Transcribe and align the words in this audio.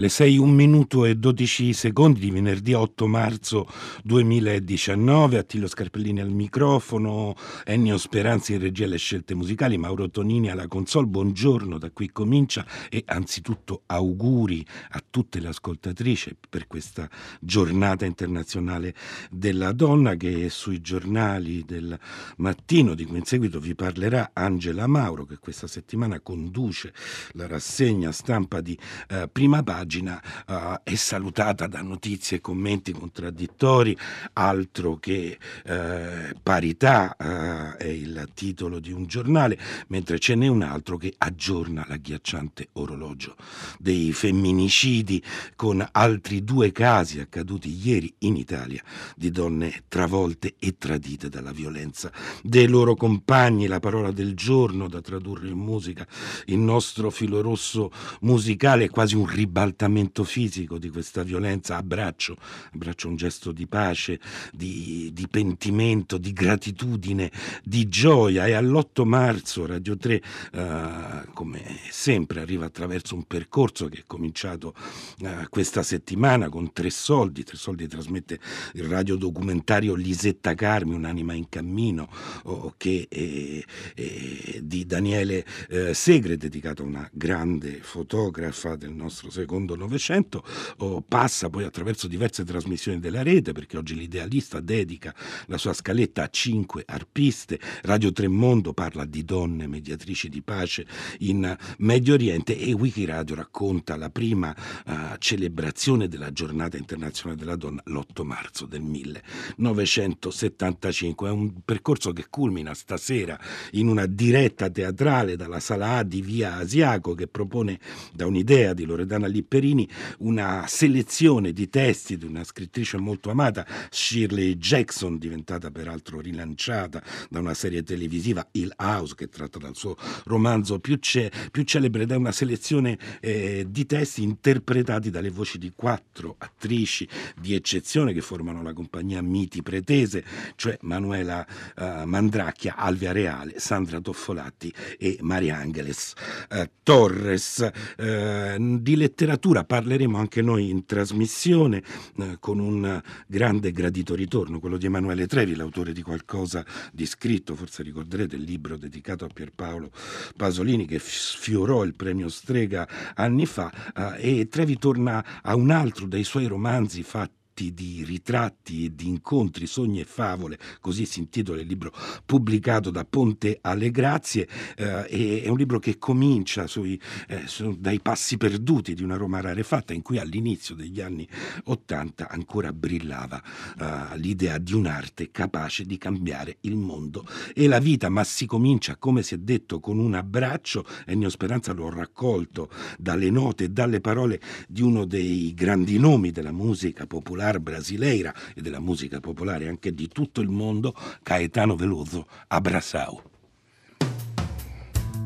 Le 0.00 0.08
6, 0.08 0.38
1 0.38 0.50
minuto 0.50 1.04
e 1.04 1.14
12 1.14 1.74
secondi 1.74 2.20
di 2.20 2.30
venerdì 2.30 2.72
8 2.72 3.06
marzo 3.06 3.68
2019, 4.02 5.36
Attilio 5.36 5.66
Scarpellini 5.66 6.20
al 6.20 6.30
microfono, 6.30 7.34
Ennio 7.66 7.98
Speranzi 7.98 8.54
in 8.54 8.60
regia 8.60 8.86
alle 8.86 8.96
scelte 8.96 9.34
musicali, 9.34 9.76
Mauro 9.76 10.08
Tonini 10.08 10.50
alla 10.50 10.68
console, 10.68 11.06
buongiorno, 11.06 11.76
da 11.76 11.90
qui 11.90 12.08
comincia. 12.12 12.66
E 12.88 13.02
anzitutto 13.04 13.82
auguri 13.84 14.64
a 14.92 15.02
tutte 15.10 15.38
le 15.38 15.48
ascoltatrici 15.48 16.34
per 16.48 16.66
questa 16.66 17.06
giornata 17.38 18.06
internazionale 18.06 18.94
della 19.30 19.72
donna 19.72 20.14
che 20.14 20.48
sui 20.48 20.80
giornali 20.80 21.62
del 21.66 21.94
mattino, 22.38 22.94
di 22.94 23.04
cui 23.04 23.18
in 23.18 23.26
seguito 23.26 23.60
vi 23.60 23.74
parlerà 23.74 24.30
Angela 24.32 24.86
Mauro 24.86 25.26
che 25.26 25.36
questa 25.36 25.66
settimana 25.66 26.20
conduce 26.20 26.94
la 27.32 27.46
rassegna 27.46 28.12
stampa 28.12 28.62
di 28.62 28.78
eh, 29.08 29.28
prima 29.30 29.62
pagina 29.62 29.88
pagina 29.90 30.22
uh, 30.46 30.80
è 30.84 30.94
salutata 30.94 31.66
da 31.66 31.82
notizie 31.82 32.36
e 32.36 32.40
commenti 32.40 32.92
contraddittori, 32.92 33.96
altro 34.34 34.98
che 34.98 35.36
uh, 35.66 36.38
parità 36.40 37.16
uh, 37.18 37.76
è 37.76 37.88
il 37.88 38.28
titolo 38.32 38.78
di 38.78 38.92
un 38.92 39.06
giornale, 39.06 39.58
mentre 39.88 40.20
ce 40.20 40.36
n'è 40.36 40.46
un 40.46 40.62
altro 40.62 40.96
che 40.96 41.12
aggiorna 41.18 41.84
l'agghiacciante 41.88 42.68
orologio 42.74 43.34
dei 43.80 44.12
femminicidi 44.12 45.20
con 45.56 45.84
altri 45.90 46.44
due 46.44 46.70
casi 46.70 47.18
accaduti 47.18 47.76
ieri 47.84 48.14
in 48.18 48.36
Italia 48.36 48.82
di 49.16 49.32
donne 49.32 49.82
travolte 49.88 50.54
e 50.60 50.76
tradite 50.78 51.28
dalla 51.28 51.50
violenza. 51.50 52.12
Dei 52.44 52.68
loro 52.68 52.94
compagni, 52.94 53.66
la 53.66 53.80
parola 53.80 54.12
del 54.12 54.36
giorno 54.36 54.88
da 54.88 55.00
tradurre 55.00 55.48
in 55.48 55.58
musica, 55.58 56.06
il 56.46 56.58
nostro 56.58 57.10
filo 57.10 57.40
rosso 57.40 57.90
musicale 58.20 58.84
è 58.84 58.88
quasi 58.88 59.16
un 59.16 59.26
ribaltamento 59.26 59.78
trattamento 59.80 60.24
fisico 60.24 60.76
di 60.76 60.90
questa 60.90 61.22
violenza, 61.22 61.78
abbraccio, 61.78 62.36
abbraccio 62.72 63.08
un 63.08 63.16
gesto 63.16 63.50
di 63.50 63.66
pace, 63.66 64.20
di, 64.52 65.10
di 65.14 65.26
pentimento, 65.26 66.18
di 66.18 66.34
gratitudine, 66.34 67.30
di 67.64 67.88
gioia. 67.88 68.46
E 68.46 68.52
all'8 68.52 69.04
marzo 69.06 69.64
Radio 69.64 69.96
3, 69.96 70.22
eh, 70.52 71.24
come 71.32 71.78
sempre, 71.88 72.40
arriva 72.40 72.66
attraverso 72.66 73.14
un 73.14 73.24
percorso 73.24 73.88
che 73.88 74.00
è 74.00 74.04
cominciato 74.06 74.74
eh, 75.20 75.46
questa 75.48 75.82
settimana 75.82 76.50
con 76.50 76.74
Tre 76.74 76.90
Soldi, 76.90 77.42
Tre 77.42 77.56
Soldi 77.56 77.88
trasmette 77.88 78.38
il 78.74 78.84
radiodocumentario 78.84 79.94
Lisetta 79.94 80.54
Carmi, 80.54 80.94
Un'anima 80.94 81.32
in 81.32 81.48
cammino, 81.48 82.10
oh, 82.44 82.74
che 82.76 83.06
è, 83.08 83.64
è 83.94 84.60
di 84.60 84.84
Daniele 84.84 85.46
eh, 85.70 85.94
Segre, 85.94 86.36
dedicato 86.36 86.82
a 86.82 86.86
una 86.86 87.08
grande 87.10 87.78
fotografa 87.80 88.76
del 88.76 88.92
nostro 88.92 89.30
secondo 89.30 89.69
secondo 89.70 89.76
Novecento, 89.76 90.44
oh, 90.78 91.02
passa 91.06 91.48
poi 91.48 91.62
attraverso 91.64 92.08
diverse 92.08 92.44
trasmissioni 92.44 92.98
della 92.98 93.22
rete, 93.22 93.52
perché 93.52 93.76
oggi 93.76 93.94
l'idealista 93.94 94.60
dedica 94.60 95.14
la 95.46 95.58
sua 95.58 95.72
scaletta 95.72 96.24
a 96.24 96.28
cinque 96.28 96.82
arpiste, 96.86 97.58
Radio 97.82 98.12
Tremondo 98.12 98.72
parla 98.72 99.04
di 99.04 99.24
donne 99.24 99.66
mediatrici 99.66 100.28
di 100.28 100.42
pace 100.42 100.86
in 101.20 101.56
Medio 101.78 102.14
Oriente 102.14 102.58
e 102.58 102.72
Wikiradio 102.72 103.34
racconta 103.34 103.96
la 103.96 104.10
prima 104.10 104.54
uh, 104.86 105.16
celebrazione 105.18 106.08
della 106.08 106.32
giornata 106.32 106.76
internazionale 106.76 107.38
della 107.38 107.56
donna 107.56 107.82
l'8 107.84 108.24
marzo 108.24 108.66
del 108.66 108.82
1975. 108.82 111.28
È 111.28 111.32
un 111.32 111.62
percorso 111.64 112.12
che 112.12 112.26
culmina 112.28 112.74
stasera 112.74 113.38
in 113.72 113.88
una 113.88 114.06
diretta 114.06 114.70
teatrale 114.70 115.36
dalla 115.36 115.60
sala 115.60 115.98
A 115.98 116.02
di 116.02 116.22
Via 116.22 116.56
Asiaco 116.56 117.14
che 117.14 117.26
propone 117.26 117.78
da 118.12 118.26
un'idea 118.26 118.74
di 118.74 118.84
Loredana 118.84 119.26
Lipperini 119.26 119.59
Perini 119.60 119.86
una 120.20 120.64
selezione 120.66 121.52
di 121.52 121.68
testi 121.68 122.16
di 122.16 122.24
una 122.24 122.44
scrittrice 122.44 122.96
molto 122.96 123.30
amata, 123.30 123.66
Shirley 123.90 124.56
Jackson, 124.56 125.18
diventata 125.18 125.70
peraltro 125.70 126.18
rilanciata 126.18 127.02
da 127.28 127.40
una 127.40 127.52
serie 127.52 127.82
televisiva, 127.82 128.46
Il 128.52 128.72
House, 128.78 129.14
che 129.14 129.28
tratta 129.28 129.58
dal 129.58 129.76
suo 129.76 129.96
romanzo 130.24 130.78
più, 130.78 130.96
ce- 130.96 131.30
più 131.50 131.62
celebre, 131.64 132.04
ed 132.04 132.10
è 132.12 132.16
una 132.16 132.32
selezione 132.32 132.98
eh, 133.20 133.66
di 133.68 133.84
testi 133.84 134.22
interpretati 134.22 135.10
dalle 135.10 135.28
voci 135.28 135.58
di 135.58 135.72
quattro 135.76 136.36
attrici 136.38 137.06
di 137.38 137.52
eccezione 137.52 138.14
che 138.14 138.22
formano 138.22 138.62
la 138.62 138.72
compagnia 138.72 139.20
Miti 139.20 139.62
Pretese, 139.62 140.24
cioè 140.56 140.78
Manuela 140.80 141.46
eh, 141.76 142.06
Mandracchia, 142.06 142.76
Alvia 142.76 143.12
Reale, 143.12 143.58
Sandra 143.58 144.00
Toffolatti 144.00 144.72
e 144.98 145.18
Maria 145.20 145.56
Angeles 145.58 146.14
eh, 146.48 146.70
Torres. 146.82 147.68
Eh, 147.96 148.68
di 148.70 148.96
letteratura 148.96 149.49
lettura 149.50 149.64
parleremo 149.64 150.16
anche 150.16 150.42
noi 150.42 150.70
in 150.70 150.86
trasmissione 150.86 151.82
eh, 152.18 152.36
con 152.38 152.60
un 152.60 153.02
grande 153.26 153.72
gradito 153.72 154.14
ritorno, 154.14 154.60
quello 154.60 154.76
di 154.76 154.86
Emanuele 154.86 155.26
Trevi, 155.26 155.56
l'autore 155.56 155.92
di 155.92 156.02
qualcosa 156.02 156.64
di 156.92 157.04
scritto, 157.04 157.56
forse 157.56 157.82
ricorderete 157.82 158.36
il 158.36 158.42
libro 158.42 158.76
dedicato 158.76 159.24
a 159.24 159.28
Pierpaolo 159.32 159.90
Pasolini 160.36 160.86
che 160.86 161.00
sfiorò 161.00 161.82
il 161.82 161.94
premio 161.94 162.28
Strega 162.28 162.88
anni 163.14 163.46
fa 163.46 163.72
eh, 164.16 164.38
e 164.40 164.48
Trevi 164.48 164.78
torna 164.78 165.24
a 165.42 165.56
un 165.56 165.70
altro 165.70 166.06
dei 166.06 166.24
suoi 166.24 166.46
romanzi 166.46 167.02
fatti 167.02 167.39
fatti 167.60 167.74
di 167.74 168.02
ritratti 168.04 168.86
e 168.86 168.94
di 168.94 169.06
incontri, 169.06 169.66
sogni 169.66 170.00
e 170.00 170.04
favole, 170.04 170.58
così 170.80 171.04
si 171.04 171.18
intitola 171.18 171.60
il 171.60 171.66
libro 171.66 171.92
pubblicato 172.24 172.90
da 172.90 173.04
Ponte 173.04 173.58
alle 173.60 173.90
Grazie, 173.90 174.48
eh, 174.76 175.42
è 175.42 175.48
un 175.48 175.58
libro 175.58 175.78
che 175.78 175.98
comincia 175.98 176.66
sui, 176.66 176.98
eh, 177.28 177.42
su, 177.46 177.76
dai 177.78 178.00
passi 178.00 178.38
perduti 178.38 178.94
di 178.94 179.02
una 179.02 179.16
Roma 179.16 179.40
rarefatta 179.40 179.92
in 179.92 180.02
cui 180.02 180.18
all'inizio 180.18 180.74
degli 180.74 181.00
anni 181.00 181.28
Ottanta 181.64 182.28
ancora 182.30 182.72
brillava 182.72 183.42
eh, 183.78 184.18
l'idea 184.18 184.56
di 184.58 184.72
un'arte 184.72 185.30
capace 185.30 185.84
di 185.84 185.98
cambiare 185.98 186.58
il 186.60 186.76
mondo 186.76 187.26
e 187.54 187.66
la 187.66 187.78
vita, 187.78 188.08
ma 188.08 188.24
si 188.24 188.46
comincia, 188.46 188.96
come 188.96 189.22
si 189.22 189.34
è 189.34 189.38
detto, 189.38 189.80
con 189.80 189.98
un 189.98 190.14
abbraccio, 190.14 190.86
Ennio 191.04 191.28
Speranza 191.28 191.72
l'ho 191.72 191.90
raccolto 191.90 192.70
dalle 192.98 193.30
note 193.30 193.64
e 193.64 193.68
dalle 193.68 194.00
parole 194.00 194.40
di 194.66 194.82
uno 194.82 195.04
dei 195.04 195.52
grandi 195.54 195.98
nomi 195.98 196.30
della 196.30 196.52
musica 196.52 197.06
popolare 197.06 197.49
popular 197.50 197.58
brasileira 197.58 198.34
e 198.54 198.60
della 198.60 198.78
musica 198.78 199.20
popolare 199.20 199.68
anche 199.68 199.92
di 199.92 200.06
tutto 200.08 200.40
il 200.40 200.48
mondo, 200.48 200.94
Caetano 201.22 201.74
Veloso, 201.74 202.26
Abraçao. 202.46 203.22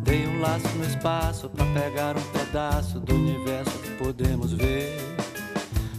Dei 0.02 0.26
um 0.26 0.40
laço 0.40 0.68
no 0.76 0.84
espaço 0.84 1.50
para 1.50 1.64
pegar 1.72 2.16
um 2.16 2.22
pedaço 2.32 3.00
do 3.00 3.14
universo 3.14 3.78
que 3.80 3.90
podemos 3.92 4.52
ver. 4.52 4.92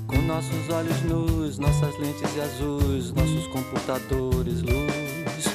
Com 0.08 0.22
nossos 0.22 0.70
olhos 0.70 1.02
nus, 1.04 1.58
nossas 1.58 1.98
lentes 2.00 2.40
azuis, 2.40 3.12
nossos 3.12 3.48
computadores, 3.48 4.62
luz. 4.62 5.46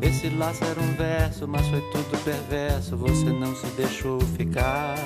Esse 0.00 0.28
laço 0.28 0.62
era 0.64 0.80
um 0.80 0.94
verso, 0.94 1.48
mas 1.48 1.66
foi 1.68 1.80
tudo 1.90 2.24
perverso. 2.24 2.96
Você 2.96 3.24
não 3.24 3.54
se 3.54 3.66
deixou 3.68 4.20
ficar. 4.20 4.96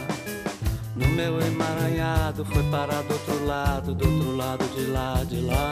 No 1.03 1.09
meu 1.17 1.41
emaranhado 1.41 2.45
foi 2.45 2.63
parar 2.71 3.03
do 3.03 3.13
outro 3.13 3.45
lado, 3.45 3.95
do 3.95 4.09
outro 4.09 4.37
lado 4.37 4.65
de 4.75 4.87
lá, 4.87 5.25
de 5.25 5.41
lá. 5.41 5.69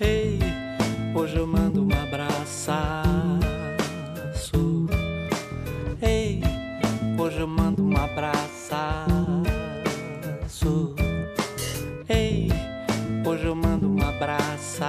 Ei, 0.00 0.38
hoje 1.14 1.36
eu 1.36 1.46
mando 1.46 1.82
um 1.82 1.88
abraço. 1.92 2.72
Ei, 6.02 6.40
hoje 7.18 7.40
eu 7.40 7.46
mando 7.46 7.84
um 7.84 7.96
abraço. 7.96 8.74
Ei, 12.08 12.48
hoje 13.26 13.44
eu 13.44 13.54
mando 13.54 13.88
um 13.88 14.02
abraço. 14.02 14.84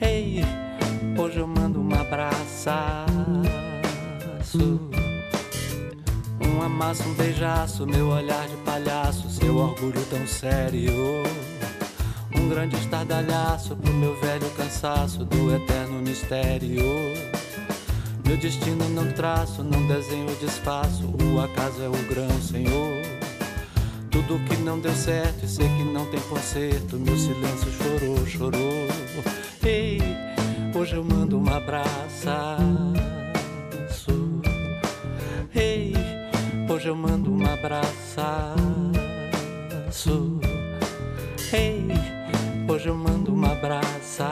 Ei, 0.00 0.44
hoje 1.18 1.38
eu 1.38 1.46
mando 1.46 1.80
um 1.80 1.94
abraço 1.94 2.70
amasso, 6.68 7.02
um 7.08 7.14
beijaço, 7.14 7.86
meu 7.86 8.08
olhar 8.08 8.46
de 8.46 8.56
palhaço, 8.58 9.28
seu 9.30 9.56
orgulho 9.56 10.04
tão 10.10 10.26
sério. 10.26 10.92
Um 12.36 12.48
grande 12.48 12.76
estardalhaço 12.76 13.74
pro 13.74 13.92
meu 13.94 14.14
velho 14.20 14.48
cansaço 14.50 15.24
do 15.24 15.54
eterno 15.54 16.00
mistério. 16.02 16.82
Meu 18.24 18.36
destino 18.36 18.86
não 18.90 19.10
traço, 19.12 19.62
não 19.62 19.86
desenho, 19.86 20.26
desfaço, 20.40 21.04
o 21.24 21.40
acaso 21.40 21.82
é 21.82 21.88
o 21.88 22.06
grão, 22.06 22.42
Senhor. 22.42 23.02
Tudo 24.10 24.38
que 24.44 24.56
não 24.58 24.78
deu 24.78 24.94
certo 24.94 25.44
e 25.44 25.48
sei 25.48 25.66
que 25.68 25.84
não 25.84 26.04
tem 26.06 26.20
conserto, 26.20 26.96
meu 26.98 27.16
silêncio 27.16 27.72
chorou, 27.72 28.26
chorou. 28.26 28.88
Ei, 29.64 30.00
hoje 30.74 30.96
eu 30.96 31.04
mando 31.04 31.38
um 31.38 31.48
abraço. 31.48 32.97
Eu 36.88 36.96
mando 36.96 37.30
um 37.30 37.46
abraço. 37.46 38.20
Ei, 41.52 41.86
hoje 42.66 42.88
eu 42.88 42.94
mando 42.94 43.34
um 43.34 43.44
abraço. 43.44 44.22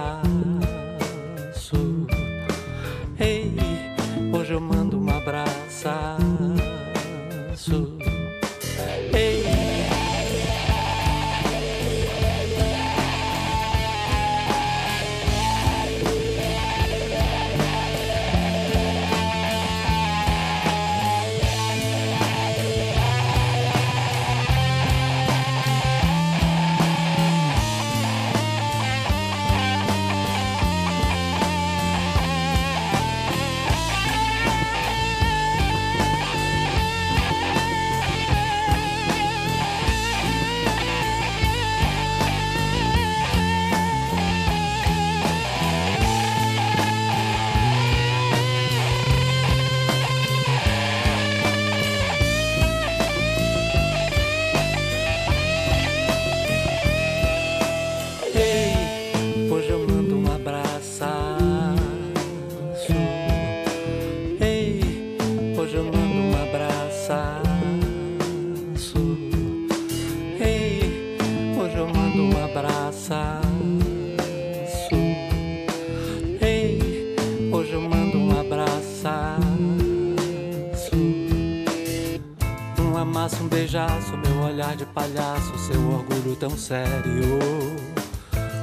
Sério. 86.66 87.38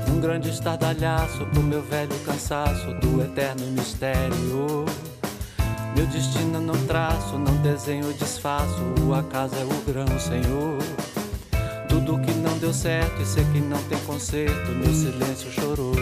Um 0.09 0.19
grande 0.19 0.49
estardalhaço 0.49 1.45
pro 1.45 1.63
meu 1.63 1.81
velho 1.81 2.13
cansaço 2.25 2.93
do 2.95 3.21
eterno 3.23 3.65
mistério. 3.67 4.85
Meu 5.95 6.05
destino 6.07 6.59
não 6.59 6.75
traço, 6.85 7.37
não 7.37 7.55
desenho, 7.61 8.11
desfaço. 8.13 8.81
O 9.07 9.13
acaso 9.13 9.55
é 9.55 9.63
o 9.63 9.81
grão, 9.89 10.19
Senhor. 10.19 10.79
Tudo 11.87 12.19
que 12.19 12.31
não 12.31 12.57
deu 12.57 12.73
certo 12.73 13.21
e 13.21 13.25
sei 13.25 13.45
que 13.53 13.59
não 13.61 13.81
tem 13.83 13.99
conserto. 13.99 14.71
Meu 14.71 14.93
silêncio 14.93 15.49
chorou. 15.49 15.93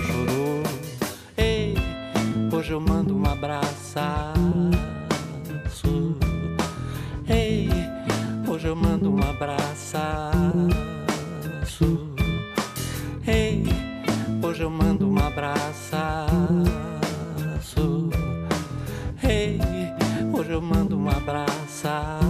Ei, 13.27 13.63
hoje 14.43 14.63
eu 14.63 14.69
mando 14.69 15.07
um 15.07 15.17
abraço. 15.19 15.95
Ei, 19.23 19.59
hoje 20.33 20.51
eu 20.51 20.61
mando 20.61 20.97
um 20.97 21.07
abraço. 21.07 22.20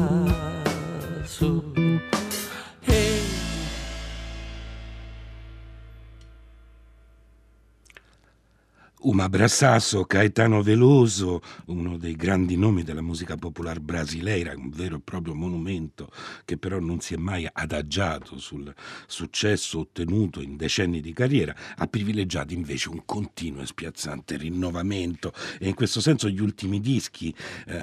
Uma 9.04 9.30
Brassasso, 9.30 10.06
Caetano 10.06 10.62
Veloso, 10.62 11.42
uno 11.68 11.98
dei 11.98 12.16
grandi 12.16 12.56
nomi 12.56 12.84
della 12.84 13.02
musica 13.02 13.36
popolare 13.36 13.80
brasileira, 13.80 14.54
un 14.56 14.70
vero 14.70 14.98
e 14.98 15.00
proprio 15.00 15.34
monumento 15.34 16.12
che 16.46 16.58
però 16.58 16.80
non 16.80 17.00
si 17.00 17.16
è 17.16 17.18
mai 17.18 17.48
adagiato 17.52 18.38
sul 18.38 18.72
successo 19.08 19.80
ottenuto 19.80 20.40
in 20.40 20.56
decenni 20.56 21.02
di 21.02 21.14
carriera, 21.14 21.56
ha 21.78 21.88
privilegiato 21.88 22.54
invece 22.54 22.90
un 22.90 23.02
continuo 23.04 23.64
e 23.64 23.66
spiazzante 23.66 24.38
rinnovamento. 24.38 25.34
E 25.60 25.68
in 25.68 25.74
questo 25.74 26.00
senso 26.00 26.30
gli 26.30 26.40
ultimi 26.40 26.80
dischi, 26.80 27.34
eh, 27.66 27.82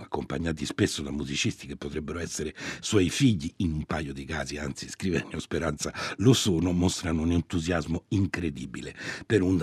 accompagnati 0.00 0.64
spesso 0.64 1.02
da 1.02 1.10
musicisti 1.10 1.66
che 1.66 1.76
potrebbero 1.76 2.20
essere 2.20 2.54
suoi 2.78 3.10
figli, 3.10 3.52
in 3.56 3.72
un 3.72 3.84
paio 3.84 4.12
di 4.12 4.24
casi, 4.24 4.58
anzi 4.58 4.88
scrive 4.88 5.22
Ennio 5.24 5.40
Speranza, 5.40 5.92
lo 6.18 6.34
sono, 6.34 6.70
mostrano 6.70 7.22
un 7.22 7.32
entusiasmo 7.32 8.04
incredibile 8.10 8.94
per 9.26 9.42
un 9.42 9.60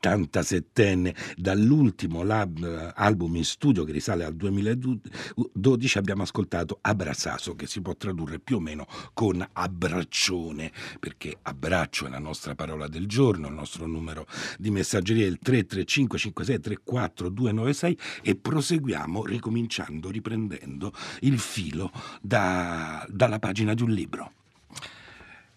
77enne, 0.00 1.14
dall'ultimo 1.36 2.22
lab, 2.22 2.92
album 2.94 3.36
in 3.36 3.44
studio 3.44 3.84
che 3.84 3.92
risale 3.92 4.24
al 4.24 4.34
2012 4.34 5.98
abbiamo 5.98 6.22
ascoltato 6.22 6.78
Abrassaso 6.80 7.54
che 7.54 7.66
si 7.66 7.80
può 7.80 7.94
tradurre 7.96 8.38
più 8.38 8.56
o 8.56 8.60
meno 8.60 8.86
con 9.14 9.46
abbraccione, 9.52 10.72
perché 10.98 11.36
abbraccio 11.42 12.06
è 12.06 12.08
la 12.08 12.18
nostra 12.18 12.54
parola 12.54 12.88
del 12.88 13.06
giorno, 13.06 13.48
il 13.48 13.54
nostro 13.54 13.86
numero 13.86 14.26
di 14.58 14.70
messaggeria 14.70 15.24
è 15.24 15.28
il 15.28 15.38
335 15.38 16.18
56 16.18 16.60
34 16.60 17.28
296 17.28 17.98
e 18.22 18.36
proseguiamo 18.36 19.24
ricominciando, 19.24 20.10
riprendendo 20.10 20.92
il 21.20 21.38
filo 21.38 21.90
da, 22.20 23.06
dalla 23.08 23.38
pagina 23.38 23.74
di 23.74 23.82
un 23.82 23.90
libro. 23.90 24.32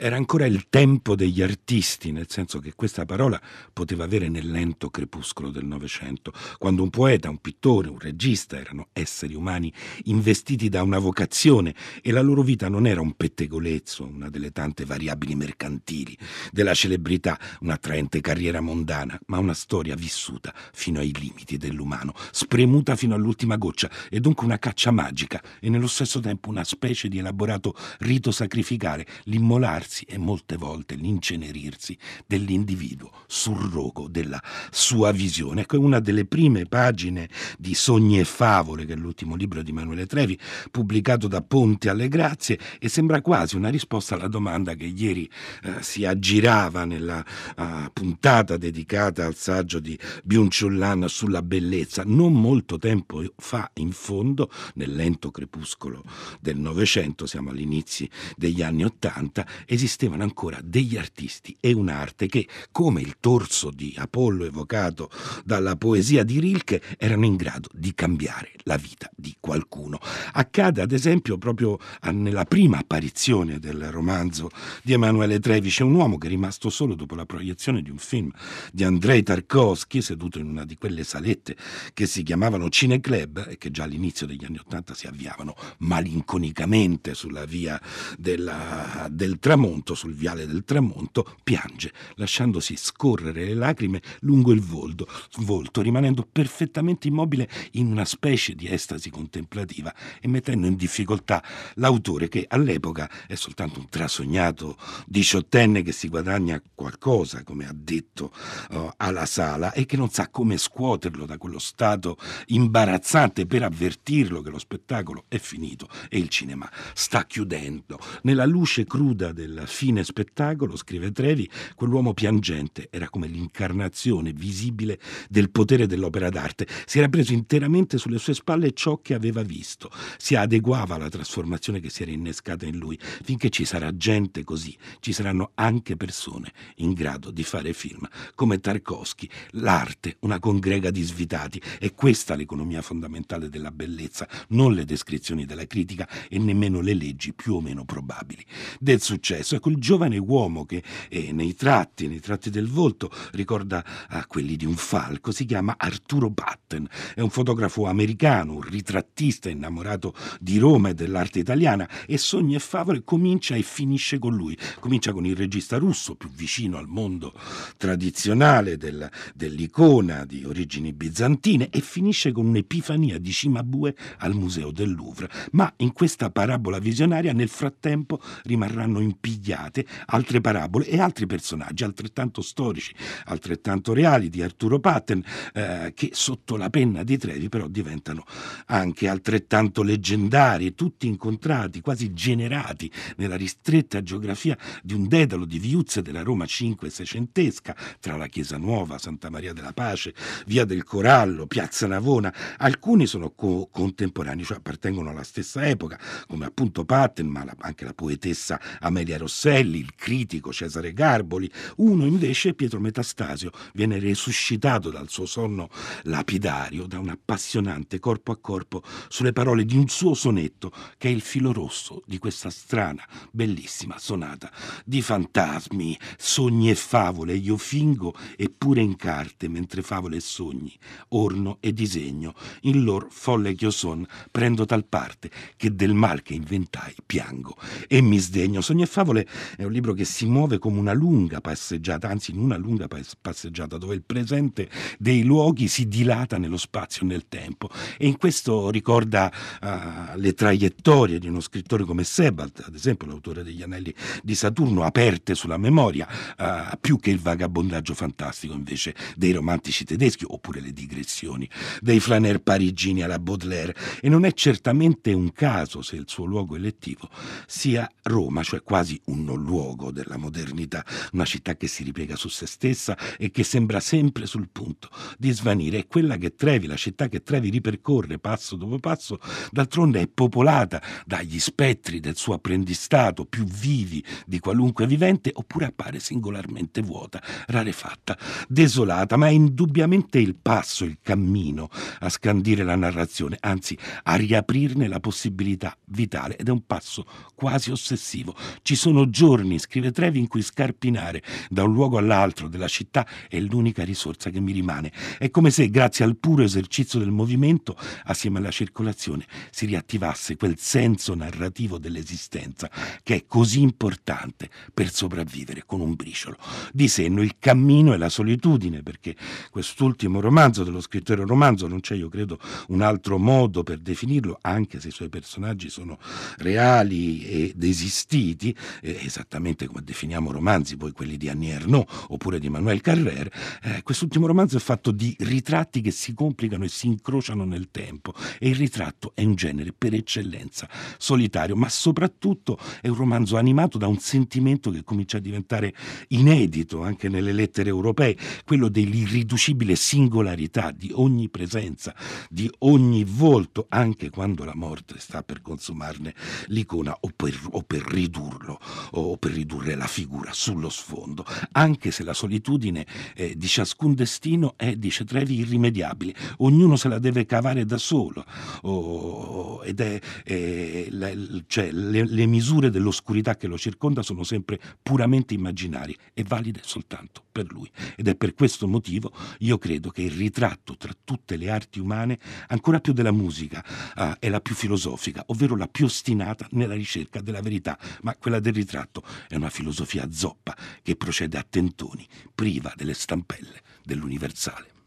Era 0.04 0.16
ancora 0.16 0.48
il 0.48 0.66
tempo 0.68 1.16
degli 1.16 1.44
artisti, 1.44 2.12
nel 2.12 2.26
senso 2.28 2.58
che 2.58 2.74
questa 2.74 3.06
parola 3.06 3.40
poteva 3.72 4.04
avere 4.04 4.30
nel 4.30 4.50
lento 4.50 4.90
crepuscolo 4.90 5.52
del 5.52 5.66
Novecento, 5.66 6.34
quando 6.58 6.82
un 6.82 6.90
poeta, 6.90 7.30
un 7.30 7.38
pittore, 7.38 7.88
un 7.88 8.00
regista 8.00 8.58
erano 8.58 8.88
esseri 8.94 9.36
umani 9.36 9.72
investiti 10.06 10.70
da 10.70 10.82
una 10.82 10.98
vocazione 10.98 11.76
e 12.02 12.12
la 12.12 12.22
loro 12.22 12.42
vita 12.42 12.68
non 12.68 12.88
era 12.88 13.00
un 13.00 13.14
pettegolezzo, 13.14 14.04
una 14.04 14.32
delle 14.32 14.52
tante 14.52 14.86
variabili 14.86 15.36
mercantili 15.36 16.18
della 16.52 16.74
celebrità, 16.74 17.40
un'attraente 17.60 18.22
carriera 18.22 18.60
mondana, 18.60 19.20
ma 19.28 19.38
una 19.38 19.54
storia 19.54 19.94
vissuta 19.94 20.52
fino 20.74 20.98
ai 20.98 21.14
limiti 21.14 21.58
dell'umano, 21.58 22.16
spremuta 22.32 22.96
fino 22.96 23.14
all'ultima 23.14 23.56
goccia 23.56 23.88
e 24.10 24.20
dunque 24.20 24.46
una 24.46 24.58
caccia 24.58 24.90
magica 24.90 25.40
e 25.60 25.70
nello 25.70 25.86
stesso 25.86 26.20
tempo 26.20 26.50
una 26.50 26.64
specie 26.64 27.08
di 27.08 27.20
elaborato 27.20 27.76
rito 28.00 28.32
sacrificale, 28.32 29.06
l'immolarsi 29.26 29.90
svuotarsi 29.92 30.06
e 30.08 30.18
molte 30.18 30.56
volte 30.56 30.96
l'incenerirsi 30.96 31.98
dell'individuo 32.26 33.12
sul 33.28 33.70
rogo 33.70 34.08
della 34.08 34.42
sua 34.72 35.12
visione. 35.12 35.62
Ecco, 35.62 35.80
una 35.80 36.00
delle 36.00 36.26
prime 36.26 36.66
pagine 36.66 37.30
di 37.58 37.76
Sogni 37.76 38.20
e 38.20 38.24
Favole, 38.24 38.86
che 38.86 38.94
è 38.94 38.96
l'ultimo 38.96 39.36
libro 39.36 39.62
di 39.62 39.72
Emanuele 39.72 40.06
Trevi, 40.06 40.40
pubblicato 40.72 41.28
da 41.28 41.42
Ponte 41.42 41.90
alle 41.90 42.08
Grazie, 42.08 42.58
e 42.80 42.88
sembra 42.88 43.22
quasi 43.22 43.58
una 43.58 43.70
risposta 43.70 44.16
alla 44.16 44.28
domanda 44.28 44.76
che 44.76 44.86
ieri 44.86 45.30
eh, 45.64 45.82
si 45.82 46.06
aggirava 46.06 46.86
nella 46.86 47.24
uh, 47.58 47.92
puntata 47.92 48.56
dedicata 48.58 49.26
al 49.26 49.36
saggio 49.36 49.80
di 49.80 49.98
Byung-Chul 50.24 51.06
sulla 51.08 51.42
bellezza. 51.42 52.04
Non 52.06 52.34
molto 52.34 52.78
tempo 52.78 53.24
fa, 53.38 53.70
in 53.76 53.92
fondo, 53.92 54.50
nel 54.76 54.96
lento 54.96 55.32
crepuscolo 55.32 56.04
del 56.40 56.58
Novecento, 56.58 57.26
siamo 57.26 57.50
agli 57.50 57.62
inizi 57.62 58.10
degli 58.38 58.62
anni 58.62 58.84
Ottanta, 58.84 59.46
esistevano 59.82 60.22
ancora 60.22 60.60
degli 60.64 60.96
artisti 60.96 61.56
e 61.60 61.74
un'arte 61.74 62.28
che, 62.28 62.48
come 62.72 63.02
il 63.02 63.16
torso 63.20 63.72
di 63.72 63.96
Apollo 63.98 64.46
evocato 64.46 65.10
dalla 65.44 65.76
poesia 65.76 66.24
di 66.24 66.40
Rilke, 66.40 66.82
erano 66.98 67.26
in 67.26 67.36
grado 67.36 67.70
di 67.74 67.94
cambiare 67.96 68.52
la 68.64 68.78
vita 68.78 69.10
di 69.16 69.36
qualcuno. 69.40 70.00
Accade 70.34 70.82
ad 70.82 70.92
esempio 70.92 71.38
proprio 71.40 71.80
nella 72.12 72.46
prima 72.46 72.78
apparizione 72.78 73.60
del 73.60 73.92
romanzo 73.92 74.50
di 74.84 74.94
Emanuele 74.94 75.40
Trevi, 75.40 75.70
c'è 75.70 75.84
un 75.84 75.96
uomo 75.96 76.18
che 76.18 76.28
è 76.28 76.30
rimasto 76.30 76.70
solo 76.70 76.94
dopo 76.94 77.16
la 77.16 77.26
proiezione 77.26 77.82
di 77.82 77.90
un 77.90 77.98
film 77.98 78.32
di 78.72 78.84
Andrei 78.84 79.24
Tarkovsky, 79.24 80.02
seduto 80.02 80.38
in 80.38 80.48
una 80.48 80.66
di 80.66 80.76
quelle 80.76 81.04
salette 81.04 81.56
che 81.94 82.06
si 82.06 82.22
chiamavano 82.22 82.70
Cineclub 82.70 83.48
e 83.50 83.58
che 83.58 83.72
già 83.72 83.84
all'inizio 83.84 84.28
degli 84.28 84.46
anni 84.46 84.58
Ottanta 84.58 84.94
si 84.94 85.08
avviavano 85.08 85.56
malinconicamente 85.80 87.16
sulla 87.16 87.46
via 87.46 87.82
della, 88.18 89.08
del 89.10 89.40
tramonto 89.40 89.70
tramonto, 89.72 89.96
sul 89.96 90.14
viale 90.14 90.46
del 90.46 90.64
tramonto, 90.66 91.38
piange, 91.44 91.94
lasciandosi 92.16 92.76
scorrere 92.76 93.46
le 93.46 93.54
lacrime 93.54 94.02
lungo 94.22 94.52
il 94.52 94.60
volto, 94.60 95.08
volto, 95.40 95.82
rimanendo 95.82 96.28
perfettamente 96.30 97.08
immobile 97.08 97.50
in 97.72 97.88
una 97.88 98.06
specie 98.06 98.54
di 98.54 98.68
estasi 98.68 99.10
contemplativa 99.10 99.94
e 100.20 100.28
mettendo 100.28 100.68
in 100.68 100.76
difficoltà 100.76 101.44
l'autore 101.76 102.28
che 102.28 102.46
all'epoca 102.48 103.10
è 103.28 103.36
soltanto 103.36 103.80
un 103.80 103.88
trasognato 103.90 104.78
diciottenne 105.06 105.82
che 105.82 105.92
si 105.94 106.10
guadagna 106.10 106.62
qualcosa, 106.76 107.44
come 107.44 107.68
ha 107.68 107.74
detto 107.74 108.34
uh, 108.72 108.92
alla 108.98 109.26
sala, 109.26 109.72
e 109.72 109.86
che 109.86 109.96
non 109.96 110.10
sa 110.10 110.30
come 110.30 110.58
scuoterlo 110.58 111.26
da 111.26 111.38
quello 111.38 111.60
stato 111.60 112.18
imbarazzante 112.48 113.46
per 113.46 113.64
avvertirlo 113.64 114.42
che 114.42 114.50
lo 114.50 114.60
spettacolo 114.60 115.26
è 115.28 115.38
finito 115.38 115.88
e 116.10 116.18
il 116.18 116.30
cinema 116.30 116.70
sta 116.94 117.26
chiudendo. 117.26 118.00
Nella 118.24 118.46
luce 118.46 118.86
cruda 118.86 119.32
del 119.32 119.51
fine 119.66 120.04
spettacolo, 120.04 120.76
scrive 120.76 121.12
Trevi, 121.12 121.50
quell'uomo 121.76 122.14
piangente 122.14 122.88
era 122.90 123.10
come 123.10 123.28
l'incarnazione 123.28 124.32
visibile 124.32 125.00
del 125.30 125.50
potere 125.50 125.88
dell'opera 125.88 126.30
d'arte. 126.30 126.68
Si 126.86 126.98
era 126.98 127.10
preso 127.10 127.34
interamente 127.34 127.98
sulle 127.98 128.18
sue 128.18 128.34
spalle 128.34 128.74
ciò 128.74 129.00
che 129.02 129.14
aveva 129.14 129.42
visto, 129.42 129.92
si 130.18 130.36
adeguava 130.36 130.96
alla 130.96 131.10
trasformazione 131.10 131.80
che 131.80 131.90
si 131.90 132.04
era 132.04 132.12
innescata 132.12 132.66
in 132.66 132.78
lui. 132.78 132.98
Finché 133.24 133.50
ci 133.50 133.66
sarà 133.66 133.96
gente 133.96 134.44
così, 134.44 134.76
ci 135.00 135.14
saranno 135.14 135.52
anche 135.56 135.98
persone 135.98 136.52
in 136.78 136.94
grado 136.94 137.32
di 137.32 137.44
fare 137.44 137.74
film, 137.74 138.08
come 138.36 138.60
Tarkovsky. 138.60 139.30
L'arte, 139.52 140.18
una 140.20 140.40
congrega 140.40 140.92
di 140.92 141.02
svitati, 141.02 141.62
è 141.80 141.94
questa 141.94 142.36
l'economia 142.36 142.82
fondamentale 142.82 143.50
della 143.50 143.72
bellezza, 143.72 144.28
non 144.50 144.74
le 144.74 144.86
descrizioni 144.86 145.46
della 145.46 145.66
critica 145.66 146.08
e 146.30 146.40
nemmeno 146.40 146.82
le 146.82 146.94
leggi 146.94 147.34
più 147.34 147.56
o 147.56 147.62
meno 147.62 147.86
probabili 147.86 148.46
del 148.80 149.02
successo 149.02 149.41
stesso, 149.42 149.56
è 149.56 149.60
quel 149.60 149.76
giovane 149.78 150.18
uomo 150.18 150.66
che 150.66 150.84
eh, 151.10 151.32
nei 151.32 151.56
tratti, 151.56 152.08
nei 152.08 152.20
tratti 152.20 152.50
del 152.50 152.68
volto 152.68 153.12
ricorda 153.32 153.84
a 154.08 154.26
quelli 154.26 154.56
di 154.56 154.66
un 154.66 154.76
falco, 154.76 155.32
si 155.32 155.46
chiama 155.46 155.76
Arturo 155.78 156.30
Batten, 156.30 156.88
è 157.16 157.22
un 157.22 157.30
fotografo 157.30 157.86
americano, 157.86 158.54
un 158.54 158.62
ritrattista 158.62 159.50
innamorato 159.50 160.14
di 160.40 160.58
Roma 160.58 160.90
e 160.90 160.94
dell'arte 160.94 161.40
italiana 161.40 161.88
e 162.06 162.18
Sogni 162.18 162.56
e 162.56 162.60
Favole 162.60 163.04
comincia 163.04 163.56
e 163.56 163.62
finisce 163.62 164.20
con 164.20 164.36
lui, 164.36 164.58
comincia 164.80 165.12
con 165.12 165.26
il 165.26 165.36
regista 165.36 165.78
russo 165.78 166.16
più 166.16 166.30
vicino 166.30 166.78
al 166.78 166.88
mondo 166.88 167.34
tradizionale 167.78 168.78
del, 168.78 169.10
dell'icona 169.34 170.26
di 170.26 170.44
origini 170.46 170.94
bizantine 170.94 171.70
e 171.70 171.82
finisce 171.82 172.32
con 172.32 172.46
un'epifania 172.46 173.18
di 173.18 173.32
Cimabue 173.32 173.96
al 174.20 174.36
Museo 174.36 174.72
del 174.72 174.94
Louvre, 174.94 175.30
ma 175.52 175.72
in 175.78 175.94
questa 175.94 176.30
parabola 176.30 176.80
visionaria 176.80 177.34
nel 177.34 177.50
frattempo 177.50 178.22
rimarranno 178.44 179.00
in 179.00 179.20
piedi 179.32 179.40
pigliate 179.42 179.86
altre 180.08 180.42
parabole 180.42 180.88
e 180.88 181.00
altri 181.00 181.26
personaggi 181.26 181.84
altrettanto 181.84 182.42
storici, 182.42 182.94
altrettanto 183.26 183.94
reali 183.94 184.30
di 184.30 184.42
Arturo 184.42 184.80
Patten, 184.80 185.24
eh, 185.54 185.94
che 185.96 186.10
sotto 186.12 186.58
la 186.58 186.70
penna 186.70 187.04
di 187.04 187.18
Trevi 187.18 187.48
però 187.48 187.68
diventano 187.68 188.26
anche 188.68 189.08
altrettanto 189.08 189.84
leggendari, 189.84 190.76
tutti 190.76 191.08
incontrati, 191.08 191.82
quasi 191.82 192.14
generati 192.14 192.92
nella 193.18 193.36
ristretta 193.36 194.02
geografia 194.02 194.58
di 194.84 194.94
un 194.94 195.08
dedalo 195.08 195.46
di 195.46 195.60
viuzze 195.60 196.02
della 196.02 196.24
Roma 196.24 196.46
5 196.46 196.90
seicentesca, 196.90 197.76
tra 198.00 198.18
la 198.18 198.28
Chiesa 198.28 198.58
Nuova, 198.58 198.98
Santa 198.98 199.30
Maria 199.30 199.54
della 199.54 199.74
Pace, 199.74 200.14
Via 200.46 200.66
del 200.66 200.84
Corallo, 200.84 201.48
Piazza 201.48 201.88
Navona. 201.88 202.34
Alcuni 202.58 203.06
sono 203.06 203.32
co- 203.32 203.68
contemporanei, 203.72 204.44
cioè 204.44 204.58
appartengono 204.58 205.10
alla 205.10 205.24
stessa 205.24 205.68
epoca, 205.68 206.00
come 206.28 206.46
appunto 206.46 206.86
Patten, 206.86 207.28
ma 207.28 207.44
la, 207.44 207.56
anche 207.60 207.86
la 207.86 207.94
poetessa 207.94 208.60
Amelia 208.80 209.18
Rosselli, 209.22 209.80
il 209.80 209.94
critico 209.96 210.52
Cesare 210.52 210.94
Garboli. 210.94 211.50
Uno 211.78 212.06
invece, 212.06 212.54
Pietro 212.54 212.80
Metastasio, 212.80 213.52
viene 213.74 214.00
resuscitato 214.00 214.90
dal 214.90 215.10
suo 215.10 215.26
sonno 215.26 215.70
lapidario 216.04 216.88
da 216.88 217.00
un 217.00 217.10
appassionante 217.10 218.00
corpo 218.00 218.32
a 218.32 218.38
corpo 218.38 218.82
sulle 219.10 219.32
parole 219.32 219.66
di 219.66 219.78
un 219.78 219.88
suo 219.88 220.14
sonetto 220.14 220.72
che 220.98 221.08
è 221.08 221.12
il 221.12 221.22
filo 221.22 221.54
rosso 221.54 222.02
di 222.06 222.18
questa 222.18 222.50
strana, 222.50 223.08
bellissima 223.32 224.00
sonata 224.00 224.52
di 224.86 225.02
fantasmi, 225.02 225.98
sogni 226.18 226.70
e 226.70 226.76
favole. 226.76 227.36
Io 227.36 227.58
fingo 227.58 228.14
eppure 228.36 228.82
in 228.82 228.96
carte 228.96 229.48
mentre 229.48 229.84
favole 229.84 230.18
e 230.18 230.22
sogni, 230.22 230.76
orno 231.10 231.58
e 231.60 231.74
disegno, 231.74 232.34
in 232.62 232.84
lor 232.84 233.08
folle 233.10 233.54
che 233.54 233.66
io 233.66 233.72
son, 233.72 234.06
prendo 234.32 234.66
tal 234.66 234.86
parte 234.86 235.30
che 235.58 235.76
del 235.76 235.94
mal 235.94 236.24
che 236.24 236.34
inventai 236.34 236.96
piango 237.06 237.56
e 237.88 238.02
mi 238.02 238.18
sdegno. 238.18 238.62
Sogni 238.62 238.82
e 238.82 238.88
favole 238.88 239.11
è 239.20 239.64
un 239.64 239.72
libro 239.72 239.94
che 239.94 240.06
si 240.06 240.26
muove 240.26 240.58
come 240.58 240.80
una 240.80 240.94
lunga 240.94 241.42
passeggiata, 241.42 242.08
anzi 242.08 242.32
in 242.32 242.40
una 242.40 242.58
lunga 242.58 242.88
passeggiata 243.22 243.78
dove 243.78 243.96
il 243.96 244.04
presente 244.04 244.70
dei 244.98 245.24
luoghi 245.24 245.68
si 245.68 245.88
dilata 245.88 246.38
nello 246.38 246.58
spazio 246.58 247.04
e 247.04 247.06
nel 247.06 247.28
tempo. 247.28 247.70
E 247.98 248.08
in 248.08 248.18
questo 248.18 248.70
ricorda 248.70 249.32
uh, 249.62 250.18
le 250.18 250.34
traiettorie 250.34 251.20
di 251.20 251.28
uno 251.28 251.40
scrittore 251.40 251.84
come 251.84 252.04
Sebald, 252.04 252.64
ad 252.66 252.76
esempio 252.76 253.08
l'autore 253.08 253.44
degli 253.44 253.62
Anelli 253.62 253.94
di 254.24 254.36
Saturno, 254.36 254.84
aperte 254.84 255.36
sulla 255.36 255.58
memoria, 255.58 256.08
uh, 256.38 256.78
più 256.80 257.00
che 257.00 257.10
il 257.10 257.20
vagabondaggio 257.20 257.94
fantastico 257.94 258.54
invece 258.54 258.96
dei 259.16 259.32
romantici 259.32 259.84
tedeschi 259.84 260.26
oppure 260.28 260.62
le 260.62 260.72
digressioni 260.72 261.50
dei 261.82 262.00
flaner 262.00 262.40
parigini 262.40 263.02
alla 263.02 263.20
Baudelaire. 263.20 263.76
E 264.02 264.10
non 264.10 264.26
è 264.26 264.34
certamente 264.34 265.14
un 265.14 265.32
caso 265.32 265.82
se 265.82 265.96
il 265.96 266.06
suo 266.08 266.26
luogo 266.26 266.56
elettivo 266.56 267.10
sia 267.48 267.90
Roma, 268.04 268.44
cioè 268.44 268.62
quasi 268.62 269.00
un 269.06 269.26
luogo 269.26 269.92
della 269.92 270.18
modernità, 270.18 270.86
una 271.14 271.26
città 271.26 271.56
che 271.56 271.68
si 271.68 271.84
ripiega 271.84 272.16
su 272.16 272.30
se 272.30 272.46
stessa 272.46 272.98
e 273.18 273.32
che 273.32 273.44
sembra 273.44 273.80
sempre 273.80 274.26
sul 274.26 274.50
punto 274.52 274.90
di 275.18 275.32
svanire. 275.32 275.80
È 275.80 275.88
quella 275.88 276.18
che 276.18 276.36
Trevi, 276.36 276.68
la 276.68 276.76
città 276.76 277.08
che 277.08 277.24
Trevi 277.24 277.50
ripercorre 277.50 278.20
passo 278.20 278.56
dopo 278.56 278.78
passo, 278.80 279.20
d'altronde 279.52 280.02
è 280.02 280.08
popolata 280.08 280.82
dagli 281.06 281.40
spettri 281.40 282.00
del 282.00 282.16
suo 282.16 282.36
apprendistato, 282.36 283.26
più 283.26 283.44
vivi 283.44 284.04
di 284.26 284.40
qualunque 284.40 284.88
vivente, 284.88 285.32
oppure 285.34 285.66
appare 285.66 286.00
singolarmente 286.00 286.82
vuota, 286.82 287.22
rarefatta, 287.48 288.18
desolata, 288.48 289.18
ma 289.18 289.28
è 289.28 289.32
indubbiamente 289.32 290.20
il 290.20 290.36
passo, 290.36 290.86
il 290.86 291.00
cammino 291.02 291.70
a 292.00 292.10
scandire 292.10 292.64
la 292.64 292.76
narrazione, 292.76 293.38
anzi 293.40 293.78
a 294.04 294.16
riaprirne 294.16 294.88
la 294.88 295.00
possibilità 295.00 295.78
vitale 295.86 296.38
ed 296.38 296.48
è 296.48 296.52
un 296.52 296.66
passo 296.66 297.06
quasi 297.36 297.72
ossessivo. 297.72 298.36
Ci 298.62 298.76
sono 298.76 298.91
giorni, 299.10 299.60
scrive 299.60 299.92
Trevi, 299.92 300.20
in 300.20 300.28
cui 300.28 300.42
scarpinare 300.42 301.22
da 301.50 301.64
un 301.64 301.74
luogo 301.74 301.98
all'altro 301.98 302.48
della 302.48 302.68
città 302.68 303.08
è 303.28 303.40
l'unica 303.40 303.84
risorsa 303.84 304.30
che 304.30 304.40
mi 304.40 304.52
rimane. 304.52 304.92
È 305.18 305.30
come 305.30 305.50
se, 305.52 305.70
grazie 305.70 306.06
al 306.06 306.18
puro 306.18 306.44
esercizio 306.44 307.00
del 307.00 307.12
movimento, 307.12 307.78
assieme 308.06 308.40
alla 308.40 308.52
circolazione, 308.52 309.26
si 309.50 309.66
riattivasse 309.66 310.36
quel 310.36 310.58
senso 310.58 311.16
narrativo 311.16 311.78
dell'esistenza 311.78 312.70
che 313.04 313.16
è 313.16 313.26
così 313.26 313.62
importante 313.62 314.50
per 314.74 314.92
sopravvivere 314.92 315.64
con 315.66 315.82
un 315.82 315.96
briciolo 315.96 316.38
di 316.74 316.88
senno. 316.88 317.22
Il 317.22 317.36
cammino 317.40 317.94
e 317.94 317.98
la 317.98 318.10
solitudine, 318.10 318.84
perché 318.84 319.16
quest'ultimo 319.50 320.20
romanzo 320.20 320.64
dello 320.64 320.82
scrittore 320.82 321.26
romanzo 321.26 321.68
non 321.68 321.80
c'è, 321.80 321.96
io 321.96 322.10
credo, 322.10 322.40
un 322.68 322.82
altro 322.82 323.18
modo 323.18 323.64
per 323.64 323.80
definirlo, 323.80 324.38
anche 324.42 324.80
se 324.80 324.90
i 324.90 324.92
suoi 324.92 325.10
personaggi 325.10 325.70
sono 325.70 326.00
reali 326.38 327.24
ed 327.26 327.64
esistiti, 327.64 328.56
eh, 328.82 329.00
esattamente 329.04 329.68
come 329.68 329.82
definiamo 329.84 330.32
romanzi, 330.32 330.78
poi 330.78 330.92
quelli 330.92 331.18
di 331.18 331.30
Annie 331.30 331.54
Ernaux 331.54 332.06
oppure 332.10 332.40
di 332.40 332.48
Emmanuel 332.48 332.82
Carrère, 332.82 333.32
eh, 333.64 333.82
quest'ultimo 333.84 334.28
romanzo 334.28 334.58
è 334.58 334.60
fatto 334.60 334.92
di 334.92 335.16
ritratti 335.20 335.82
che 335.82 335.92
si 335.92 336.14
complicano 336.14 336.66
e 336.66 336.70
si 336.70 336.88
incrociano 336.88 337.46
nel 337.46 337.70
tempo. 337.72 338.14
E 338.40 338.50
il 338.50 338.56
ritratto 338.56 339.12
è 339.16 339.24
un 339.24 339.36
genere 339.36 339.74
per 339.74 339.94
eccellenza 339.94 340.70
solitario, 340.98 341.56
ma 341.56 341.70
soprattutto 341.70 342.58
è 342.82 342.88
un 342.88 342.96
romanzo 342.96 343.38
animato 343.38 343.78
da 343.78 343.88
un 343.88 344.00
sentimento 344.00 344.72
che 344.72 344.84
comincia 344.84 345.18
a 345.18 345.22
diventare 345.22 345.74
inedito 346.10 346.82
anche 346.82 347.10
nelle 347.10 347.32
lettere 347.32 347.70
europee, 347.70 348.18
quello 348.46 348.70
dell'irriducibile 348.70 349.76
singolarità 349.76 350.72
di 350.72 350.92
ogni 350.94 351.30
presenza, 351.30 351.96
di 352.30 352.50
ogni 352.60 353.04
volto, 353.04 353.66
anche 353.70 354.10
quando 354.10 354.44
la 354.44 354.56
morte 354.56 355.00
sta 355.00 355.24
per 355.24 355.42
consumarne 355.42 356.14
l'icona 356.48 356.96
o 357.00 357.12
per, 357.16 357.38
o 357.52 357.62
per 357.64 357.82
ridurlo 357.82 358.60
o 358.92 359.18
per 359.18 359.32
ridurre 359.32 359.76
la 359.76 359.88
figura 359.88 360.32
sullo 360.34 360.70
sfondo, 360.70 361.26
anche 361.54 361.92
se 361.92 362.04
la 362.04 362.14
solitudine 362.14 362.86
eh, 363.16 363.36
di 363.36 363.48
ciascun 363.48 363.94
destino 363.94 364.54
è, 364.58 364.76
dice 364.76 365.06
Trevi, 365.06 365.40
irrimediabile, 365.40 366.14
ognuno 366.38 366.76
se 366.76 366.88
la 366.88 367.00
deve 367.00 367.26
cavare 367.26 367.66
da 367.66 367.78
solo 367.78 368.26
oh, 368.62 369.64
ed 369.64 369.80
è, 369.80 370.00
eh, 370.24 370.88
la, 370.92 371.12
cioè, 371.48 371.72
le, 371.72 372.06
le 372.06 372.26
misure 372.26 372.70
dell'oscurità 372.70 373.36
che 373.36 373.48
lo 373.48 373.58
circonda 373.58 374.02
sono 374.02 374.24
sempre 374.24 374.60
puramente 374.82 375.34
immaginarie 375.34 375.96
e 376.14 376.24
valide 376.24 376.62
soltanto 376.64 377.24
per 377.32 377.52
lui. 377.52 377.70
Ed 377.96 378.08
è 378.08 378.16
per 378.16 378.34
questo 378.34 378.68
motivo 378.68 379.12
io 379.40 379.58
credo 379.58 379.90
che 379.90 380.02
il 380.02 380.12
ritratto 380.12 380.76
tra 380.78 380.92
tutte 381.04 381.38
le 381.38 381.50
arti 381.50 381.80
umane, 381.80 382.20
ancora 382.48 382.80
più 382.80 382.94
della 382.94 383.12
musica, 383.12 383.64
uh, 383.96 384.14
è 384.20 384.30
la 384.30 384.42
più 384.42 384.56
filosofica, 384.56 385.24
ovvero 385.28 385.56
la 385.56 385.68
più 385.68 385.86
ostinata 385.86 386.48
nella 386.52 386.74
ricerca 386.74 387.22
della 387.22 387.42
verità, 387.42 387.78
ma 388.02 388.16
quella 388.16 388.40
del 388.52 388.62
ritratto 388.62 389.04
è 389.28 389.36
una 389.36 389.50
filosofia 389.50 390.12
zoppa 390.12 390.56
che 390.84 390.96
procede 390.96 391.38
a 391.38 391.46
tentoni, 391.48 392.08
priva 392.34 392.74
delle 392.76 392.94
stampelle 392.94 393.62
dell'universale. 393.84 394.81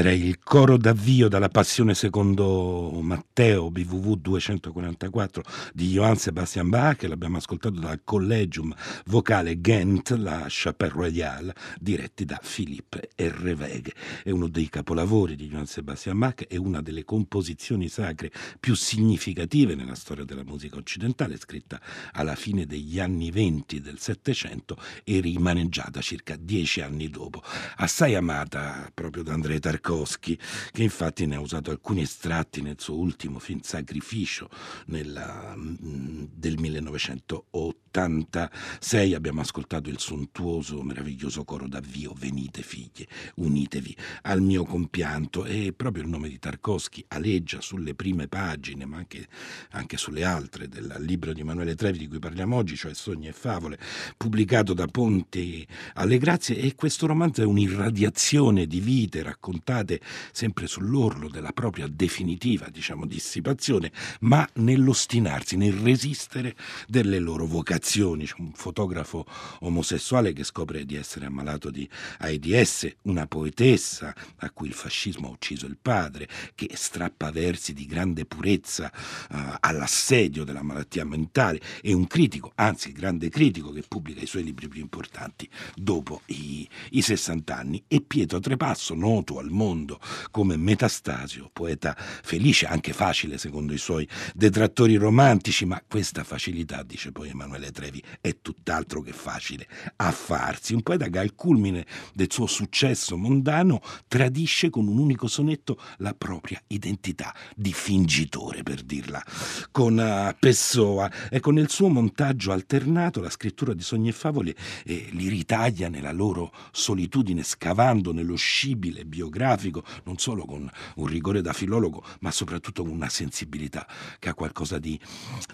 Era 0.00 0.12
il 0.12 0.38
coro 0.50 0.76
d'avvio 0.76 1.28
dalla 1.28 1.48
Passione 1.48 1.94
secondo 1.94 2.98
Matteo 3.02 3.70
BVV 3.70 4.16
244 4.16 5.44
di 5.72 5.90
Johann 5.90 6.14
Sebastian 6.14 6.68
Bach, 6.68 7.04
l'abbiamo 7.04 7.36
ascoltato 7.36 7.78
dal 7.78 8.00
Collegium 8.02 8.74
Vocale 9.04 9.60
Ghent, 9.60 10.10
la 10.16 10.46
Chapelle 10.48 10.90
Royale, 10.92 11.54
diretti 11.78 12.24
da 12.24 12.40
Philippe 12.42 13.10
Herreweghe. 13.14 13.94
È 14.24 14.30
uno 14.30 14.48
dei 14.48 14.68
capolavori 14.68 15.36
di 15.36 15.46
Johann 15.46 15.66
Sebastian 15.66 16.18
Bach 16.18 16.44
e 16.48 16.56
una 16.56 16.82
delle 16.82 17.04
composizioni 17.04 17.86
sacre 17.86 18.32
più 18.58 18.74
significative 18.74 19.76
nella 19.76 19.94
storia 19.94 20.24
della 20.24 20.42
musica 20.42 20.78
occidentale, 20.78 21.38
scritta 21.38 21.80
alla 22.10 22.34
fine 22.34 22.66
degli 22.66 22.98
anni 22.98 23.30
venti 23.30 23.80
del 23.80 24.00
Settecento 24.00 24.76
e 25.04 25.20
rimaneggiata 25.20 26.00
circa 26.00 26.34
dieci 26.36 26.80
anni 26.80 27.08
dopo. 27.08 27.40
Assai 27.76 28.16
amata 28.16 28.90
proprio 28.92 29.22
da 29.22 29.34
Tarquini 29.34 29.58
Tarkovsky, 29.60 30.38
che 30.72 30.82
infatti 30.82 31.26
ne 31.26 31.36
ha 31.36 31.40
usato 31.40 31.70
alcuni 31.70 32.02
estratti 32.02 32.62
nel 32.62 32.76
suo 32.78 32.96
ultimo 32.96 33.38
film 33.38 33.60
Sacrificio 33.60 34.48
nella, 34.86 35.54
mm, 35.56 36.24
del 36.32 36.58
1908. 36.58 37.89
86 37.90 39.14
abbiamo 39.14 39.40
ascoltato 39.40 39.90
il 39.90 39.98
sontuoso, 39.98 40.82
meraviglioso 40.82 41.44
coro 41.44 41.66
d'avvio 41.66 42.14
Venite 42.16 42.62
figlie, 42.62 43.08
unitevi 43.36 43.96
al 44.22 44.40
mio 44.40 44.64
compianto. 44.64 45.44
E 45.44 45.72
proprio 45.76 46.04
il 46.04 46.08
nome 46.08 46.28
di 46.28 46.38
Tarkovsky 46.38 47.04
aleggia 47.08 47.60
sulle 47.60 47.94
prime 47.94 48.28
pagine 48.28 48.86
ma 48.86 48.98
anche, 48.98 49.26
anche 49.72 49.96
sulle 49.96 50.24
altre 50.24 50.68
del 50.68 50.96
libro 51.00 51.32
di 51.32 51.40
Emanuele 51.40 51.74
Trevi 51.74 51.98
di 51.98 52.06
cui 52.06 52.20
parliamo 52.20 52.56
oggi, 52.56 52.76
cioè 52.76 52.94
Sogni 52.94 53.26
e 53.26 53.32
favole, 53.32 53.78
pubblicato 54.16 54.72
da 54.72 54.86
Ponte 54.86 55.66
alle 55.94 56.18
Grazie. 56.18 56.56
E 56.58 56.76
questo 56.76 57.06
romanzo 57.06 57.42
è 57.42 57.44
un'irradiazione 57.44 58.66
di 58.66 58.78
vite 58.80 59.22
raccontate 59.22 60.00
sempre 60.30 60.68
sull'orlo 60.68 61.28
della 61.28 61.52
propria 61.52 61.88
definitiva, 61.88 62.68
diciamo, 62.70 63.04
dissipazione, 63.04 63.90
ma 64.20 64.48
nell'ostinarsi, 64.54 65.56
nel 65.56 65.72
resistere 65.72 66.54
delle 66.86 67.18
loro 67.18 67.46
vocazioni. 67.46 67.78
C'è 67.80 68.02
un 68.02 68.52
fotografo 68.54 69.26
omosessuale 69.60 70.32
che 70.32 70.44
scopre 70.44 70.84
di 70.84 70.96
essere 70.96 71.26
ammalato 71.26 71.70
di 71.70 71.88
AIDS, 72.18 72.88
una 73.02 73.26
poetessa 73.26 74.14
a 74.36 74.50
cui 74.50 74.68
il 74.68 74.74
fascismo 74.74 75.28
ha 75.28 75.30
ucciso 75.30 75.66
il 75.66 75.78
padre, 75.80 76.28
che 76.54 76.70
strappa 76.74 77.30
versi 77.30 77.72
di 77.72 77.86
grande 77.86 78.26
purezza 78.26 78.92
uh, 79.30 79.36
all'assedio 79.60 80.44
della 80.44 80.62
malattia 80.62 81.04
mentale, 81.04 81.60
e 81.80 81.92
un 81.92 82.06
critico, 82.06 82.52
anzi 82.54 82.88
il 82.88 82.94
grande 82.94 83.28
critico 83.28 83.72
che 83.72 83.82
pubblica 83.86 84.20
i 84.20 84.26
suoi 84.26 84.44
libri 84.44 84.68
più 84.68 84.80
importanti 84.80 85.48
dopo 85.74 86.22
i, 86.26 86.68
i 86.90 87.02
60 87.02 87.56
anni, 87.56 87.82
e 87.88 88.02
Pietro 88.02 88.38
Trepasso, 88.38 88.94
noto 88.94 89.38
al 89.38 89.50
mondo 89.50 89.98
come 90.30 90.56
Metastasio, 90.56 91.50
poeta 91.52 91.96
felice, 91.96 92.66
anche 92.66 92.92
facile 92.92 93.38
secondo 93.38 93.72
i 93.72 93.78
suoi 93.78 94.06
detrattori 94.34 94.96
romantici, 94.96 95.64
ma 95.64 95.82
questa 95.86 96.24
facilità, 96.24 96.82
dice 96.82 97.10
poi 97.10 97.30
Emanuele 97.30 97.69
Trevi, 97.70 98.02
è 98.20 98.36
tutt'altro 98.40 99.00
che 99.02 99.12
facile 99.12 99.66
a 99.96 100.10
farsi. 100.10 100.74
Un 100.74 100.82
poeta 100.82 101.08
che 101.08 101.18
al 101.18 101.34
culmine 101.34 101.86
del 102.14 102.30
suo 102.30 102.46
successo 102.46 103.16
mondano 103.16 103.80
tradisce 104.08 104.70
con 104.70 104.86
un 104.86 104.98
unico 104.98 105.26
sonetto 105.26 105.80
la 105.98 106.14
propria 106.14 106.60
identità 106.68 107.34
di 107.54 107.72
fingitore, 107.72 108.62
per 108.62 108.82
dirla 108.82 109.22
con 109.70 109.96
uh, 109.96 110.34
Pessoa, 110.38 111.10
e 111.30 111.40
con 111.40 111.58
il 111.58 111.68
suo 111.68 111.88
montaggio 111.88 112.52
alternato 112.52 113.20
la 113.20 113.30
scrittura 113.30 113.74
di 113.74 113.82
Sogni 113.82 114.08
e 114.08 114.12
Favole 114.12 114.54
eh, 114.84 115.08
li 115.12 115.28
ritaglia 115.28 115.88
nella 115.88 116.12
loro 116.12 116.52
solitudine, 116.70 117.42
scavando 117.42 118.12
nello 118.12 118.36
scibile 118.36 119.04
biografico 119.04 119.38
grafico, 119.40 119.82
non 120.04 120.18
solo 120.18 120.44
con 120.44 120.70
un 120.96 121.06
rigore 121.06 121.40
da 121.40 121.52
filologo, 121.52 122.04
ma 122.20 122.30
soprattutto 122.30 122.82
con 122.82 122.92
una 122.92 123.08
sensibilità 123.08 123.86
che 124.18 124.28
ha 124.28 124.34
qualcosa 124.34 124.78
di, 124.78 124.98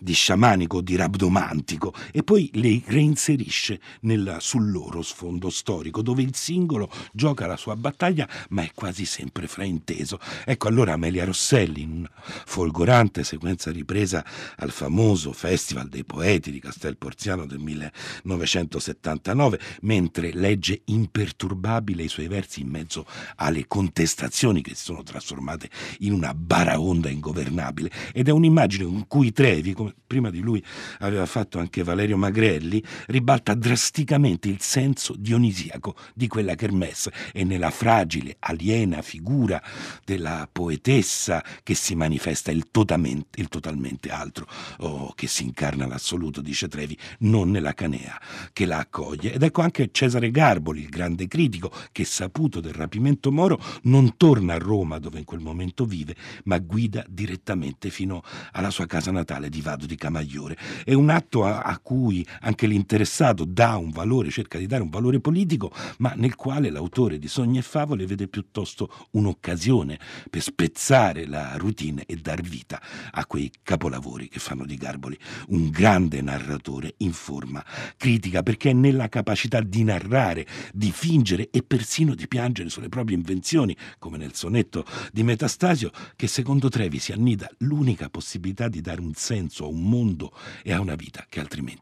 di 0.01 0.13
sciamanico, 0.13 0.81
di 0.81 0.97
rabdomantico, 0.97 1.95
e 2.13 2.23
poi 2.23 2.51
le 2.55 2.83
reinserisce 2.87 3.81
nel, 4.01 4.37
sul 4.41 4.71
loro 4.71 5.03
sfondo 5.03 5.51
storico, 5.51 6.03
dove 6.03 6.23
il 6.23 6.35
singolo 6.35 6.91
gioca 7.13 7.47
la 7.47 7.57
sua 7.57 7.77
battaglia, 7.77 8.29
ma 8.51 8.63
è 8.63 8.71
quasi 8.75 9.05
sempre 9.05 9.47
frainteso. 9.47 10.19
Ecco 10.45 10.69
allora 10.69 10.95
Amelia 10.95 11.25
Rosselli, 11.25 11.83
in 11.83 11.91
una 11.91 12.11
folgorante 12.15 13.25
sequenza 13.25 13.71
ripresa 13.71 14.25
al 14.57 14.71
famoso 14.71 15.33
Festival 15.33 15.89
dei 15.89 16.05
Poeti 16.05 16.51
di 16.51 16.61
Castel 16.61 16.97
Porziano 16.97 17.47
del 17.47 17.59
1979, 17.59 19.61
mentre 19.83 20.33
legge 20.33 20.83
imperturbabile 20.85 22.03
i 22.03 22.09
suoi 22.09 22.29
versi 22.29 22.61
in 22.61 22.69
mezzo 22.69 23.07
alle 23.37 23.67
contestazioni 23.67 24.63
che 24.63 24.75
si 24.75 24.85
sono 24.85 25.03
trasformate 25.03 25.71
in 26.01 26.13
una 26.13 26.35
baraonda 26.35 27.09
ingovernabile 27.09 27.91
ed 28.13 28.29
è 28.29 28.31
un'immagine 28.31 28.85
con 28.85 29.07
cui 29.07 29.33
Trevi, 29.33 29.73
come 29.73 29.95
prima 30.07 30.31
di 30.31 30.41
lui 30.41 30.65
aveva 31.01 31.27
fatto 31.27 31.59
anche 31.59 31.83
Valerio 31.97 32.19
Magrelli, 32.19 32.85
ribalta 33.07 33.55
drasticamente 33.55 34.49
il 34.49 34.61
senso 34.61 35.15
dionisiaco 35.17 35.97
di 36.15 36.29
quella 36.29 36.55
kermesse 36.55 37.11
e 37.33 37.43
nella 37.43 37.71
fragile, 37.71 38.37
aliena 38.41 39.01
figura 39.01 39.63
della 40.05 40.47
poetessa 40.51 41.43
che 41.63 41.75
si 41.75 41.95
manifesta 41.95 42.51
il 42.51 42.71
totalmente, 42.71 43.41
il 43.41 43.49
totalmente 43.49 44.11
altro, 44.11 44.47
o 44.81 45.15
che 45.15 45.27
si 45.27 45.45
incarna 45.45 45.87
l'assoluto, 45.87 46.43
dice 46.43 46.69
Trevi, 46.69 46.97
non 47.21 47.51
nella 47.51 47.73
canea 47.73 48.21
che 48.53 48.67
la 48.67 48.79
accoglie. 48.79 49.33
Ed 49.33 49.43
ecco 49.43 49.63
anche 49.63 49.89
Cesare 49.91 50.31
Garboli, 50.31 50.83
il 50.83 50.91
grande 50.91 51.27
critico, 51.27 51.73
che 51.93 52.05
saputo 52.05 52.61
del 52.61 52.75
rapimento 52.75 53.33
Moro 53.33 53.59
non 53.85 54.19
torna 54.19 54.53
a 54.53 54.59
Roma 54.59 54.99
dove 54.99 55.19
in 55.19 55.25
quel 55.25 55.41
momento 55.41 55.87
vive, 55.87 56.15
ma 56.45 56.59
guida 56.59 57.03
direttamente 57.09 57.89
fino 57.89 58.23
alla 58.53 58.71
sua 58.71 58.85
casa 58.85 59.11
natale 59.11 59.49
di 59.49 59.63
Vado 59.63 59.87
di 59.87 59.97
Camagliore. 59.97 60.59
È 60.85 60.93
un 60.93 61.09
atto 61.09 61.47
a, 61.47 61.61
a 61.63 61.79
cui 61.87 62.27
anche 62.41 62.67
l'interessato 62.67 63.45
dà 63.45 63.77
un 63.77 63.91
valore, 63.91 64.31
cerca 64.31 64.59
di 64.59 64.67
dare 64.67 64.83
un 64.83 64.91
valore 64.91 65.21
politico, 65.21 65.73
ma 65.99 66.15
nel 66.17 66.35
quale 66.35 66.69
l'autore 66.69 67.17
di 67.17 67.29
Sogni 67.29 67.59
e 67.59 67.63
Favole 67.63 68.07
vede 68.07 68.27
piuttosto 68.27 69.07
un'occasione 69.13 69.97
per 70.29 70.43
spezzare 70.43 71.29
la 71.29 71.57
routine 71.57 72.03
e 72.05 72.17
dar 72.17 72.41
vita 72.41 72.83
a 73.13 73.25
quei 73.25 73.53
capolavori 73.63 74.27
che 74.27 74.41
fanno 74.41 74.65
di 74.65 74.75
Garboli 74.75 75.17
un 75.51 75.71
grande 75.71 76.21
narratore 76.23 76.95
in 76.99 77.13
forma 77.13 77.65
critica, 77.97 78.43
perché 78.43 78.71
è 78.71 78.73
nella 78.73 79.09
capacità 79.09 79.61
di 79.61 79.85
narrare, 79.85 80.45
di 80.73 80.91
fingere 80.91 81.51
e 81.53 81.63
persino 81.63 82.17
di 82.17 82.27
piangere 82.27 82.69
sulle 82.69 82.89
proprie 82.89 83.17
invenzioni 83.17 83.77
come 84.01 84.19
nel 84.19 84.35
sonetto 84.35 84.85
di 85.13 85.23
Metastasio, 85.23 85.93
che 86.17 86.27
secondo 86.27 86.69
Trevi 86.69 86.99
si 86.99 87.13
annida 87.13 87.49
l'unica 87.59 88.09
possibilità 88.09 88.67
di 88.67 88.81
dare 88.81 89.01
un 89.01 89.15
senso 89.15 89.67
a 89.67 89.69
un 89.69 89.89
mondo 89.89 90.33
e 90.65 90.73
a 90.73 90.81
una 90.81 90.97
vita 90.97 91.25
che 91.29 91.39
altrimenti 91.39 91.75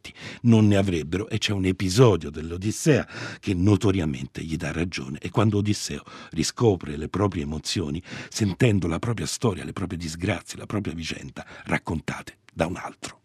non 0.42 0.66
ne 0.66 0.76
avrebbero. 0.76 1.28
E 1.28 1.38
c'è 1.38 1.52
un 1.52 1.64
episodio 1.64 2.30
dell'Odissea 2.30 3.06
che 3.40 3.54
notoriamente 3.54 4.42
gli 4.42 4.56
dà 4.56 4.72
ragione 4.72 5.18
e 5.18 5.30
quando 5.30 5.58
Odisseo 5.58 6.02
riscopre 6.30 6.96
le 6.96 7.08
proprie 7.08 7.42
emozioni, 7.42 8.02
sentendo 8.28 8.86
la 8.86 8.98
propria 8.98 9.26
storia, 9.26 9.64
le 9.64 9.72
proprie 9.72 9.98
disgrazie, 9.98 10.58
la 10.58 10.66
propria 10.66 10.94
vicenda 10.94 11.44
raccontate 11.64 12.38
da 12.52 12.66
un 12.66 12.76
altro. 12.76 13.23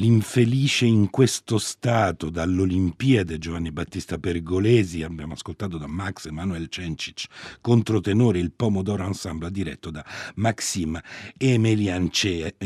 L'infelice 0.00 0.86
in 0.86 1.10
questo 1.10 1.58
stato 1.58 2.30
dall'Olimpiade 2.30 3.36
Giovanni 3.36 3.70
Battista 3.70 4.16
Pergolesi, 4.16 5.02
abbiamo 5.02 5.34
ascoltato 5.34 5.76
da 5.76 5.86
Max 5.86 6.24
Emanuel 6.24 6.68
Cencic, 6.70 7.26
controtenore 7.60 8.38
il 8.38 8.50
Pomodoro 8.50 9.04
Ensemble 9.04 9.50
diretto 9.50 9.90
da 9.90 10.02
Maxim 10.36 10.98
Emelianicev. 11.36 12.56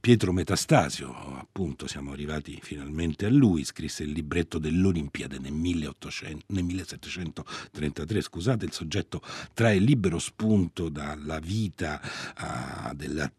Pietro 0.00 0.32
Metastasio, 0.32 1.14
appunto 1.36 1.86
siamo 1.86 2.12
arrivati 2.12 2.58
finalmente 2.62 3.26
a 3.26 3.30
lui, 3.30 3.62
scrisse 3.62 4.04
il 4.04 4.12
libretto 4.12 4.58
dell'Olimpiade 4.58 5.38
nel, 5.38 5.52
1800, 5.52 6.44
nel 6.46 6.64
1733, 6.64 8.22
scusate, 8.22 8.64
il 8.64 8.72
soggetto 8.72 9.20
trae 9.52 9.76
libero 9.76 10.18
spunto 10.18 10.88
dalla 10.88 11.40
vita 11.40 12.00
uh, 12.40 12.94
del 12.94 13.30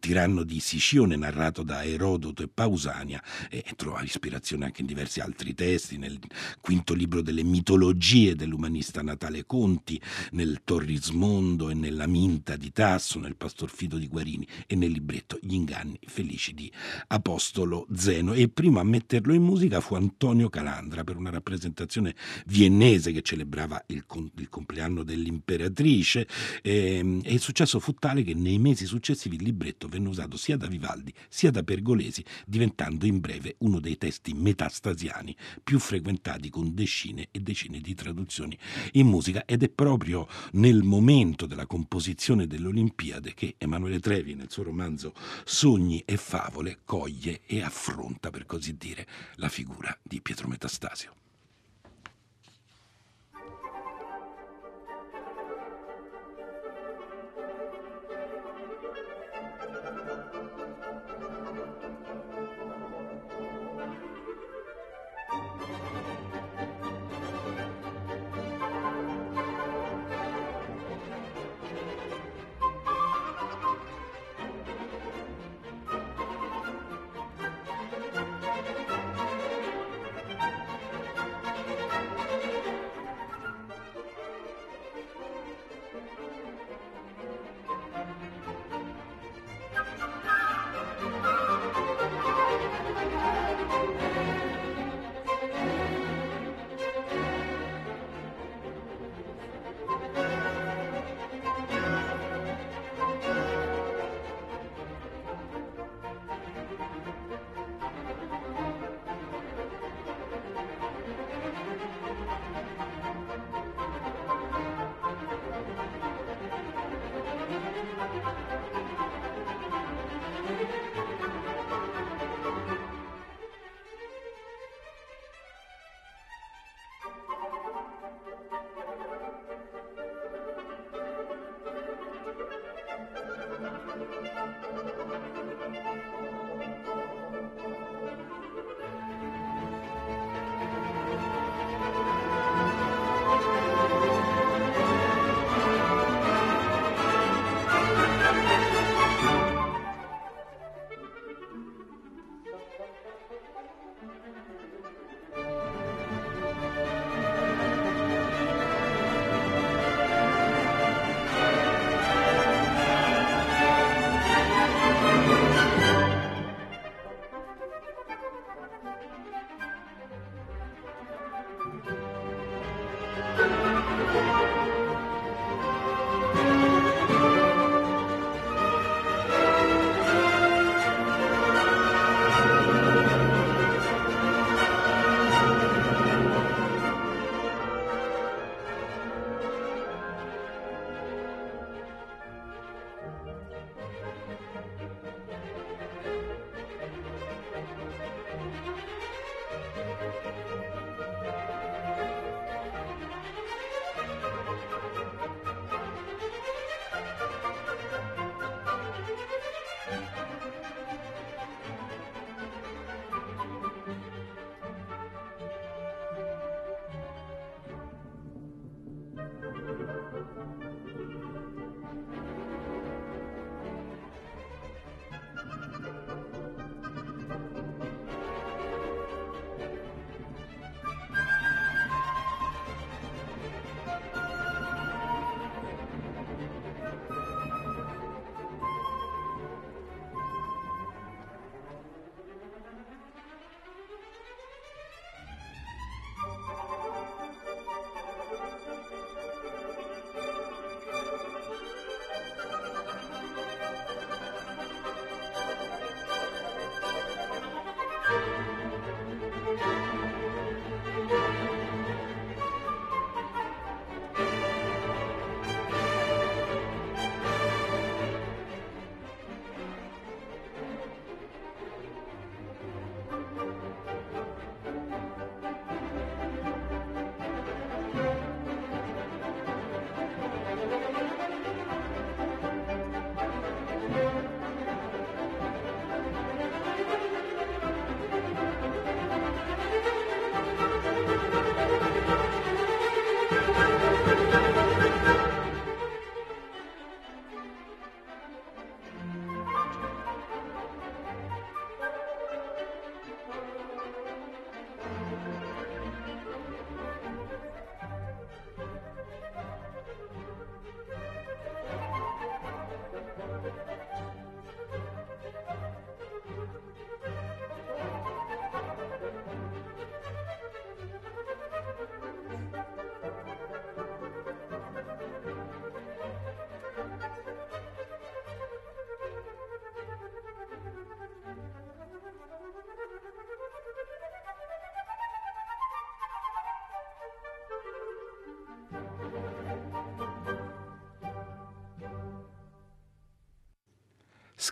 tiranno 0.00 0.42
di 0.42 0.58
Sicione 0.58 1.16
narrato 1.28 1.62
da 1.62 1.84
Erodoto 1.84 2.42
e 2.42 2.48
Pausania 2.48 3.22
e 3.50 3.64
trova 3.76 4.02
ispirazione 4.02 4.64
anche 4.64 4.80
in 4.80 4.86
diversi 4.86 5.20
altri 5.20 5.54
testi, 5.54 5.98
nel 5.98 6.18
quinto 6.60 6.94
libro 6.94 7.20
delle 7.20 7.42
mitologie 7.42 8.34
dell'umanista 8.34 9.02
Natale 9.02 9.44
Conti, 9.44 10.00
nel 10.32 10.62
Torrismondo 10.64 11.68
e 11.70 11.74
nella 11.74 12.06
Minta 12.06 12.56
di 12.56 12.72
Tasso, 12.72 13.18
nel 13.18 13.36
Pastor 13.36 13.70
Fido 13.70 13.98
di 13.98 14.08
Guarini 14.08 14.46
e 14.66 14.74
nel 14.74 14.90
libretto 14.90 15.38
Gli 15.40 15.54
inganni 15.54 15.98
felici 16.06 16.54
di 16.54 16.72
Apostolo 17.08 17.86
Zeno. 17.94 18.32
E 18.32 18.48
primo 18.48 18.80
a 18.80 18.84
metterlo 18.84 19.34
in 19.34 19.42
musica 19.42 19.80
fu 19.80 19.94
Antonio 19.94 20.48
Calandra 20.48 21.04
per 21.04 21.16
una 21.16 21.30
rappresentazione 21.30 22.14
viennese 22.46 23.12
che 23.12 23.22
celebrava 23.22 23.84
il, 23.88 24.04
il 24.36 24.48
compleanno 24.48 25.02
dell'imperatrice 25.02 26.26
e, 26.62 26.96
ehm, 26.96 27.20
e 27.24 27.34
il 27.34 27.40
successo 27.40 27.78
fu 27.78 27.92
tale 27.94 28.22
che 28.22 28.34
nei 28.34 28.58
mesi 28.58 28.86
successivi 28.86 29.36
il 29.36 29.42
libretto 29.42 29.88
venne 29.88 30.08
usato 30.08 30.36
sia 30.36 30.56
da 30.56 30.66
Vivaldi 30.66 30.76
Vivaldi 30.78 31.12
sia 31.28 31.50
da 31.50 31.62
Pergolesi, 31.62 32.24
diventando 32.46 33.06
in 33.06 33.20
breve 33.20 33.56
uno 33.58 33.80
dei 33.80 33.96
testi 33.98 34.32
metastasiani 34.32 35.36
più 35.62 35.78
frequentati 35.78 36.50
con 36.50 36.74
decine 36.74 37.28
e 37.30 37.40
decine 37.40 37.80
di 37.80 37.94
traduzioni 37.94 38.58
in 38.92 39.06
musica 39.06 39.44
ed 39.44 39.62
è 39.62 39.68
proprio 39.68 40.26
nel 40.52 40.82
momento 40.82 41.46
della 41.46 41.66
composizione 41.66 42.46
dell'Olimpiade 42.46 43.34
che 43.34 43.54
Emanuele 43.58 44.00
Trevi 44.00 44.34
nel 44.34 44.50
suo 44.50 44.64
romanzo 44.64 45.14
Sogni 45.44 46.02
e 46.04 46.16
favole 46.16 46.80
coglie 46.84 47.40
e 47.46 47.62
affronta 47.62 48.30
per 48.30 48.46
così 48.46 48.76
dire 48.76 49.06
la 49.36 49.48
figura 49.48 49.96
di 50.02 50.20
Pietro 50.20 50.48
Metastasio. 50.48 51.27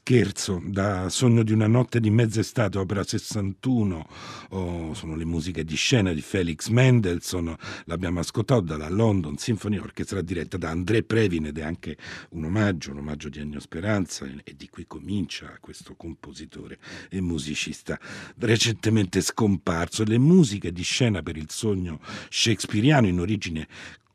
Scherzo, 0.09 0.63
da 0.65 1.09
Sogno 1.09 1.43
di 1.43 1.53
una 1.53 1.67
notte 1.67 1.99
di 1.99 2.11
mezz'estate, 2.11 2.79
opera 2.79 3.03
61, 3.03 4.09
oh, 4.51 4.95
sono 4.95 5.17
le 5.17 5.25
musiche 5.25 5.65
di 5.65 5.75
scena 5.75 6.13
di 6.13 6.21
Felix 6.21 6.69
Mendelssohn, 6.69 7.53
l'abbiamo 7.87 8.21
ascoltato 8.21 8.61
dalla 8.61 8.89
London 8.89 9.37
Symphony 9.37 9.79
Orchestra 9.79 10.23
diretta 10.23 10.59
da 10.59 10.71
André 10.71 11.03
Previn 11.03 11.47
ed 11.47 11.59
è 11.59 11.63
anche 11.63 11.97
un 12.31 12.45
omaggio, 12.45 12.93
un 12.93 12.99
omaggio 12.99 13.29
di 13.29 13.41
Ennio 13.41 13.59
Speranza 13.59 14.25
e 14.45 14.55
di 14.55 14.69
qui 14.69 14.87
comincia 14.87 15.59
questo 15.59 15.97
compositore 15.97 16.79
e 17.11 17.21
musicista 17.21 17.99
recentemente 18.39 19.21
scomparso. 19.21 20.05
Le 20.05 20.19
musiche 20.19 20.71
di 20.71 20.85
scena 20.85 21.21
per 21.21 21.37
il 21.37 21.51
sogno 21.51 21.99
shakespeariano 22.29 23.09
in 23.09 23.19
origine 23.19 23.67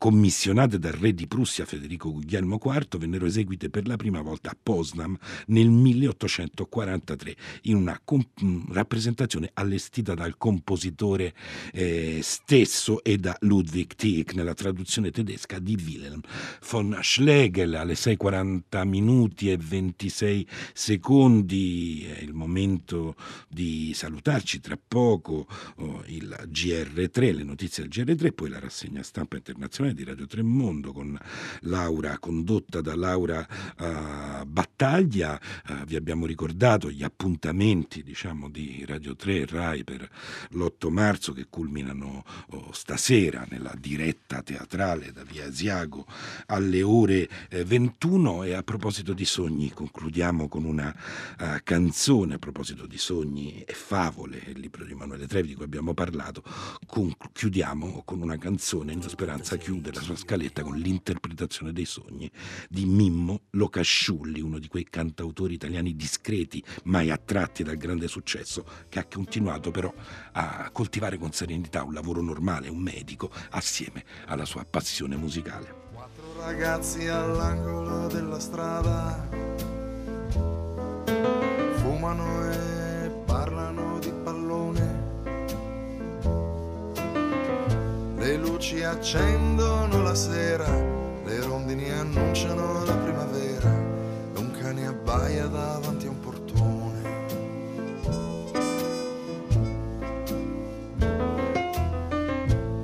commissionate 0.02 0.80
dal 0.80 0.94
re 0.94 1.14
di 1.14 1.28
Prussia 1.28 1.64
Federico 1.64 2.10
Guglielmo 2.10 2.58
IV, 2.60 2.98
vennero 2.98 3.24
eseguite 3.24 3.70
per 3.70 3.86
la 3.86 3.94
prima 3.94 4.20
volta 4.20 4.50
a 4.50 4.56
Potsdam 4.60 5.16
nel 5.46 5.70
1843 5.70 7.36
in 7.62 7.76
una 7.76 8.00
comp- 8.02 8.42
mm, 8.42 8.72
rappresentazione 8.72 9.50
allestita 9.54 10.14
dal 10.14 10.36
compositore 10.38 11.34
eh, 11.72 12.18
stesso 12.20 13.04
e 13.04 13.16
da 13.16 13.36
Ludwig 13.42 13.94
Tieck 13.94 14.34
nella 14.34 14.54
traduzione 14.54 15.12
tedesca 15.12 15.60
di 15.60 15.80
Wilhelm 15.80 16.20
von 16.68 16.98
Schlegel. 17.00 17.76
Alle 17.76 17.94
6.40 17.94 18.84
minuti 18.84 19.52
e 19.52 19.56
26 19.56 20.48
secondi 20.72 22.04
è 22.06 22.20
il 22.20 22.32
momento 22.32 23.14
di 23.48 23.92
salutarci. 23.94 24.58
Tra 24.58 24.76
poco 24.76 25.46
oh, 25.76 26.02
il 26.06 26.36
GR3 26.50 27.36
le 27.36 27.44
notizie 27.44 27.86
del 27.86 28.04
GR3 28.04 28.32
poi 28.34 28.48
la 28.48 28.58
rassegna 28.58 29.04
stampa 29.04 29.36
internazionale 29.36 29.90
di 29.92 30.04
Radio 30.04 30.26
Tremondo 30.26 30.92
con 30.92 31.18
Laura, 31.60 32.18
condotta 32.18 32.80
da 32.80 32.96
Laura 32.96 33.46
uh, 33.78 34.44
Battaglia. 34.46 35.38
Uh, 35.68 35.84
vi 35.84 35.96
abbiamo 35.96 36.26
ricordato 36.26 36.90
gli 36.90 37.02
appuntamenti 37.02 38.02
diciamo, 38.02 38.48
di 38.48 38.84
Radio 38.86 39.14
3 39.14 39.34
e 39.34 39.46
RAI 39.46 39.84
per 39.84 40.08
l'8 40.50 40.88
marzo 40.90 41.32
che 41.32 41.46
culminano 41.48 42.24
oh, 42.50 42.72
stasera 42.72 43.46
nella 43.48 43.74
diretta 43.78 44.42
teatrale 44.42 45.12
da 45.12 45.22
Via 45.24 45.46
Asiago 45.46 46.06
alle 46.46 46.82
ore 46.82 47.28
eh, 47.48 47.64
21 47.64 48.44
e 48.44 48.54
a 48.54 48.62
proposito 48.62 49.12
di 49.12 49.24
sogni 49.24 49.70
concludiamo 49.70 50.48
con 50.48 50.64
una 50.64 50.94
uh, 51.38 51.44
canzone 51.62 52.34
a 52.34 52.38
proposito 52.38 52.86
di 52.86 52.98
sogni 52.98 53.62
e 53.62 53.72
favole, 53.72 54.42
il 54.46 54.58
libro 54.58 54.84
di 54.84 54.92
Emanuele 54.92 55.26
Trevi 55.26 55.48
di 55.48 55.54
cui 55.54 55.64
abbiamo 55.64 55.94
parlato, 55.94 56.42
Conclu- 56.86 57.32
chiudiamo 57.32 58.02
con 58.04 58.20
una 58.22 58.38
canzone, 58.38 58.92
in 58.92 59.02
speranza 59.02 59.56
chiude 59.56 59.81
chiude 59.82 59.92
la 59.92 60.00
sua 60.00 60.16
scaletta 60.16 60.62
con 60.62 60.76
l'interpretazione 60.76 61.72
dei 61.72 61.84
sogni 61.84 62.30
di 62.68 62.86
Mimmo 62.86 63.42
Locasciulli, 63.50 64.40
uno 64.40 64.60
di 64.60 64.68
quei 64.68 64.84
cantautori 64.88 65.54
italiani 65.54 65.96
discreti, 65.96 66.62
mai 66.84 67.10
attratti 67.10 67.64
dal 67.64 67.76
grande 67.76 68.06
successo, 68.06 68.64
che 68.88 69.00
ha 69.00 69.04
continuato 69.04 69.72
però 69.72 69.92
a 70.32 70.70
coltivare 70.70 71.18
con 71.18 71.32
serenità 71.32 71.82
un 71.82 71.94
lavoro 71.94 72.22
normale, 72.22 72.68
un 72.68 72.78
medico, 72.78 73.30
assieme 73.50 74.04
alla 74.26 74.44
sua 74.44 74.64
passione 74.64 75.16
musicale. 75.16 75.74
Quattro 75.92 76.38
ragazzi 76.38 77.08
all'angolo 77.08 78.06
della 78.06 78.38
strada 78.38 79.28
fumano 81.76 82.50
e 82.52 83.10
parlano 83.26 83.98
di 83.98 84.12
Le 88.22 88.36
luci 88.36 88.84
accendono 88.84 90.00
la 90.00 90.14
sera, 90.14 90.70
le 91.24 91.40
rondini 91.40 91.90
annunciano 91.90 92.84
la 92.84 92.94
primavera 92.94 93.68
e 94.32 94.38
un 94.38 94.52
cane 94.52 94.86
abbaia 94.86 95.48
davanti 95.48 96.06
a 96.06 96.10
un 96.10 96.20
portone. 96.20 97.00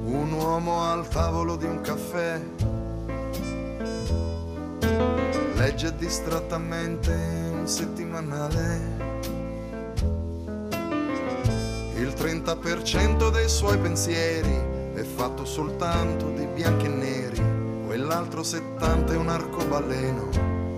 Un 0.06 0.32
uomo 0.32 0.82
al 0.82 1.06
tavolo 1.06 1.54
di 1.54 1.66
un 1.66 1.82
caffè 1.82 2.40
legge 5.54 5.94
distrattamente 5.94 7.12
un 7.52 7.68
settimanale. 7.68 9.06
Il 11.94 12.08
30% 12.08 13.30
dei 13.30 13.48
suoi 13.48 13.78
pensieri 13.78 14.67
è 14.98 15.04
fatto 15.04 15.44
soltanto 15.44 16.28
di 16.30 16.44
bianchi 16.46 16.86
e 16.86 16.88
neri, 16.88 17.40
quell'altro 17.86 18.42
70 18.42 19.12
è 19.12 19.16
un 19.16 19.28
arcobaleno 19.28 20.28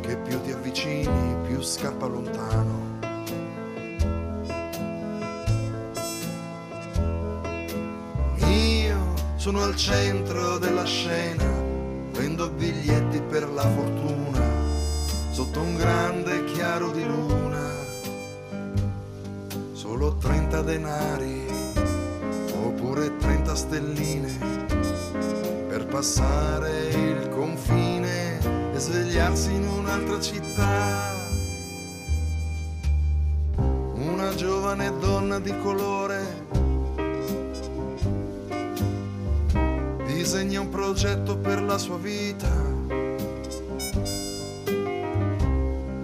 che 0.02 0.16
più 0.18 0.38
ti 0.42 0.52
avvicini 0.52 1.36
più 1.46 1.62
scappa 1.62 2.04
lontano. 2.04 2.98
Io 8.46 9.14
sono 9.36 9.62
al 9.62 9.74
centro 9.76 10.58
della 10.58 10.84
scena, 10.84 11.50
vendo 12.12 12.50
biglietti 12.50 13.22
per 13.22 13.48
la 13.48 13.62
fortuna, 13.62 14.42
sotto 15.30 15.60
un 15.60 15.76
grande 15.76 16.44
chiaro 16.44 16.90
di 16.90 17.06
luna, 17.06 17.70
solo 19.72 20.16
30 20.16 20.60
denari 20.60 21.40
oppure 22.90 23.16
30 23.16 23.39
stelline 23.54 24.28
per 25.68 25.86
passare 25.86 26.88
il 26.88 27.28
confine 27.28 28.38
e 28.72 28.78
svegliarsi 28.78 29.52
in 29.52 29.66
un'altra 29.66 30.20
città. 30.20 31.18
Una 33.94 34.34
giovane 34.34 34.92
donna 34.98 35.38
di 35.38 35.56
colore 35.58 36.46
disegna 40.06 40.60
un 40.60 40.68
progetto 40.68 41.36
per 41.36 41.62
la 41.62 41.78
sua 41.78 41.96
vita. 41.96 42.48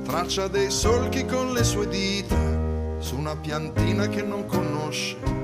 Traccia 0.05 0.49
dei 0.49 0.71
solchi 0.71 1.25
con 1.27 1.53
le 1.53 1.65
sue 1.65 1.89
dita 1.89 2.37
su 2.99 3.17
una 3.17 3.37
piantina 3.37 4.09
che 4.09 4.23
non 4.23 4.47
conosce 4.47 5.36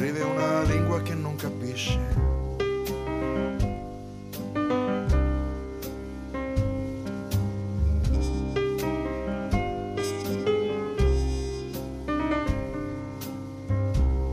scrive 0.00 0.22
una 0.22 0.62
lingua 0.62 1.02
che 1.02 1.12
non 1.12 1.36
capisce. 1.36 1.98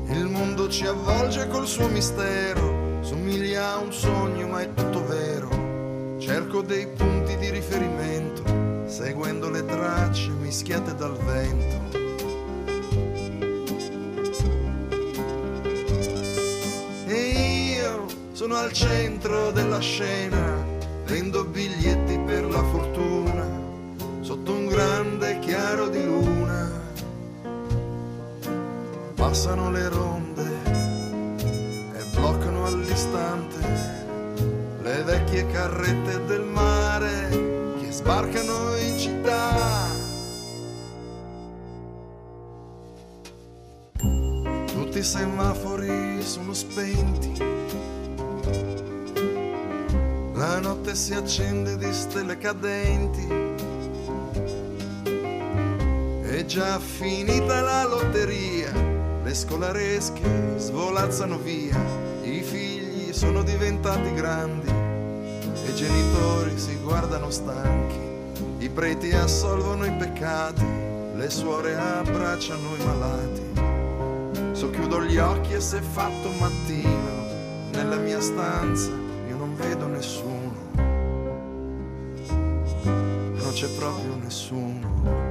Il 0.08 0.28
mondo 0.30 0.70
ci 0.70 0.86
avvolge 0.86 1.50
col 1.50 1.68
suo 1.68 1.90
mistero, 1.90 3.02
somiglia 3.02 3.74
a 3.74 3.78
un 3.80 3.92
sogno 3.92 4.48
ma 4.48 4.62
è 4.62 4.74
tutto 4.74 5.06
vero. 5.06 6.16
Cerco 6.18 6.62
dei 6.62 6.88
punti 6.88 7.36
di 7.36 7.50
riferimento, 7.50 8.88
seguendo 8.88 9.50
le 9.50 9.66
tracce 9.66 10.30
mischiate 10.30 10.96
dal 10.96 11.18
vento 11.18 11.97
sono 18.48 18.60
al 18.62 18.72
centro 18.72 19.52
della 19.52 19.80
scena, 19.80 20.56
vendo 21.06 21.44
biglietti 21.44 22.18
per 22.20 22.46
la 22.46 22.64
fortuna, 22.64 23.46
sotto 24.22 24.54
un 24.54 24.68
grande 24.68 25.40
chiaro 25.40 25.90
di 25.90 26.02
luna. 26.02 26.72
Passano 29.16 29.70
le 29.70 29.90
ronde 29.90 30.48
e 31.44 32.04
bloccano 32.14 32.66
all'istante 32.66 33.60
le 34.82 35.04
vecchie 35.04 35.46
carrette 35.48 36.24
del 36.28 36.44
mare 36.44 37.76
che 37.82 37.92
sbarcano 37.92 38.78
in 38.78 38.98
città. 38.98 39.56
Tutti 44.68 45.00
i 45.00 45.04
semafori 45.04 46.22
sono 46.22 46.54
spenti 46.54 47.57
si 50.98 51.14
accende 51.14 51.78
di 51.78 51.94
stelle 51.94 52.40
cadenti. 52.40 53.28
È 56.24 56.44
già 56.46 56.80
finita 56.80 57.62
la 57.62 57.86
lotteria, 57.86 58.74
le 59.24 59.34
scolaresche 59.36 60.56
svolazzano 60.58 61.38
via, 61.38 61.80
i 62.24 62.42
figli 62.42 63.14
sono 63.14 63.44
diventati 63.44 64.12
grandi 64.16 64.70
e 64.70 65.70
i 65.70 65.76
genitori 65.76 66.58
si 66.58 66.76
guardano 66.82 67.30
stanchi, 67.30 68.66
i 68.66 68.70
preti 68.70 69.12
assolvono 69.12 69.86
i 69.86 69.92
peccati, 69.92 70.66
le 71.14 71.30
suore 71.30 71.76
abbracciano 71.76 72.76
i 72.76 72.84
malati. 72.84 74.56
Socchiudo 74.58 75.04
gli 75.04 75.18
occhi 75.18 75.54
e 75.54 75.62
se 75.62 75.80
fatto 75.80 76.32
mattino 76.40 77.26
nella 77.74 77.98
mia 77.98 78.20
stanza 78.20 78.90
io 79.28 79.38
non 79.38 79.56
vedo 79.56 79.86
nessuno 79.86 80.37
c'è 83.58 83.68
proprio 83.70 84.16
nessuno 84.18 85.27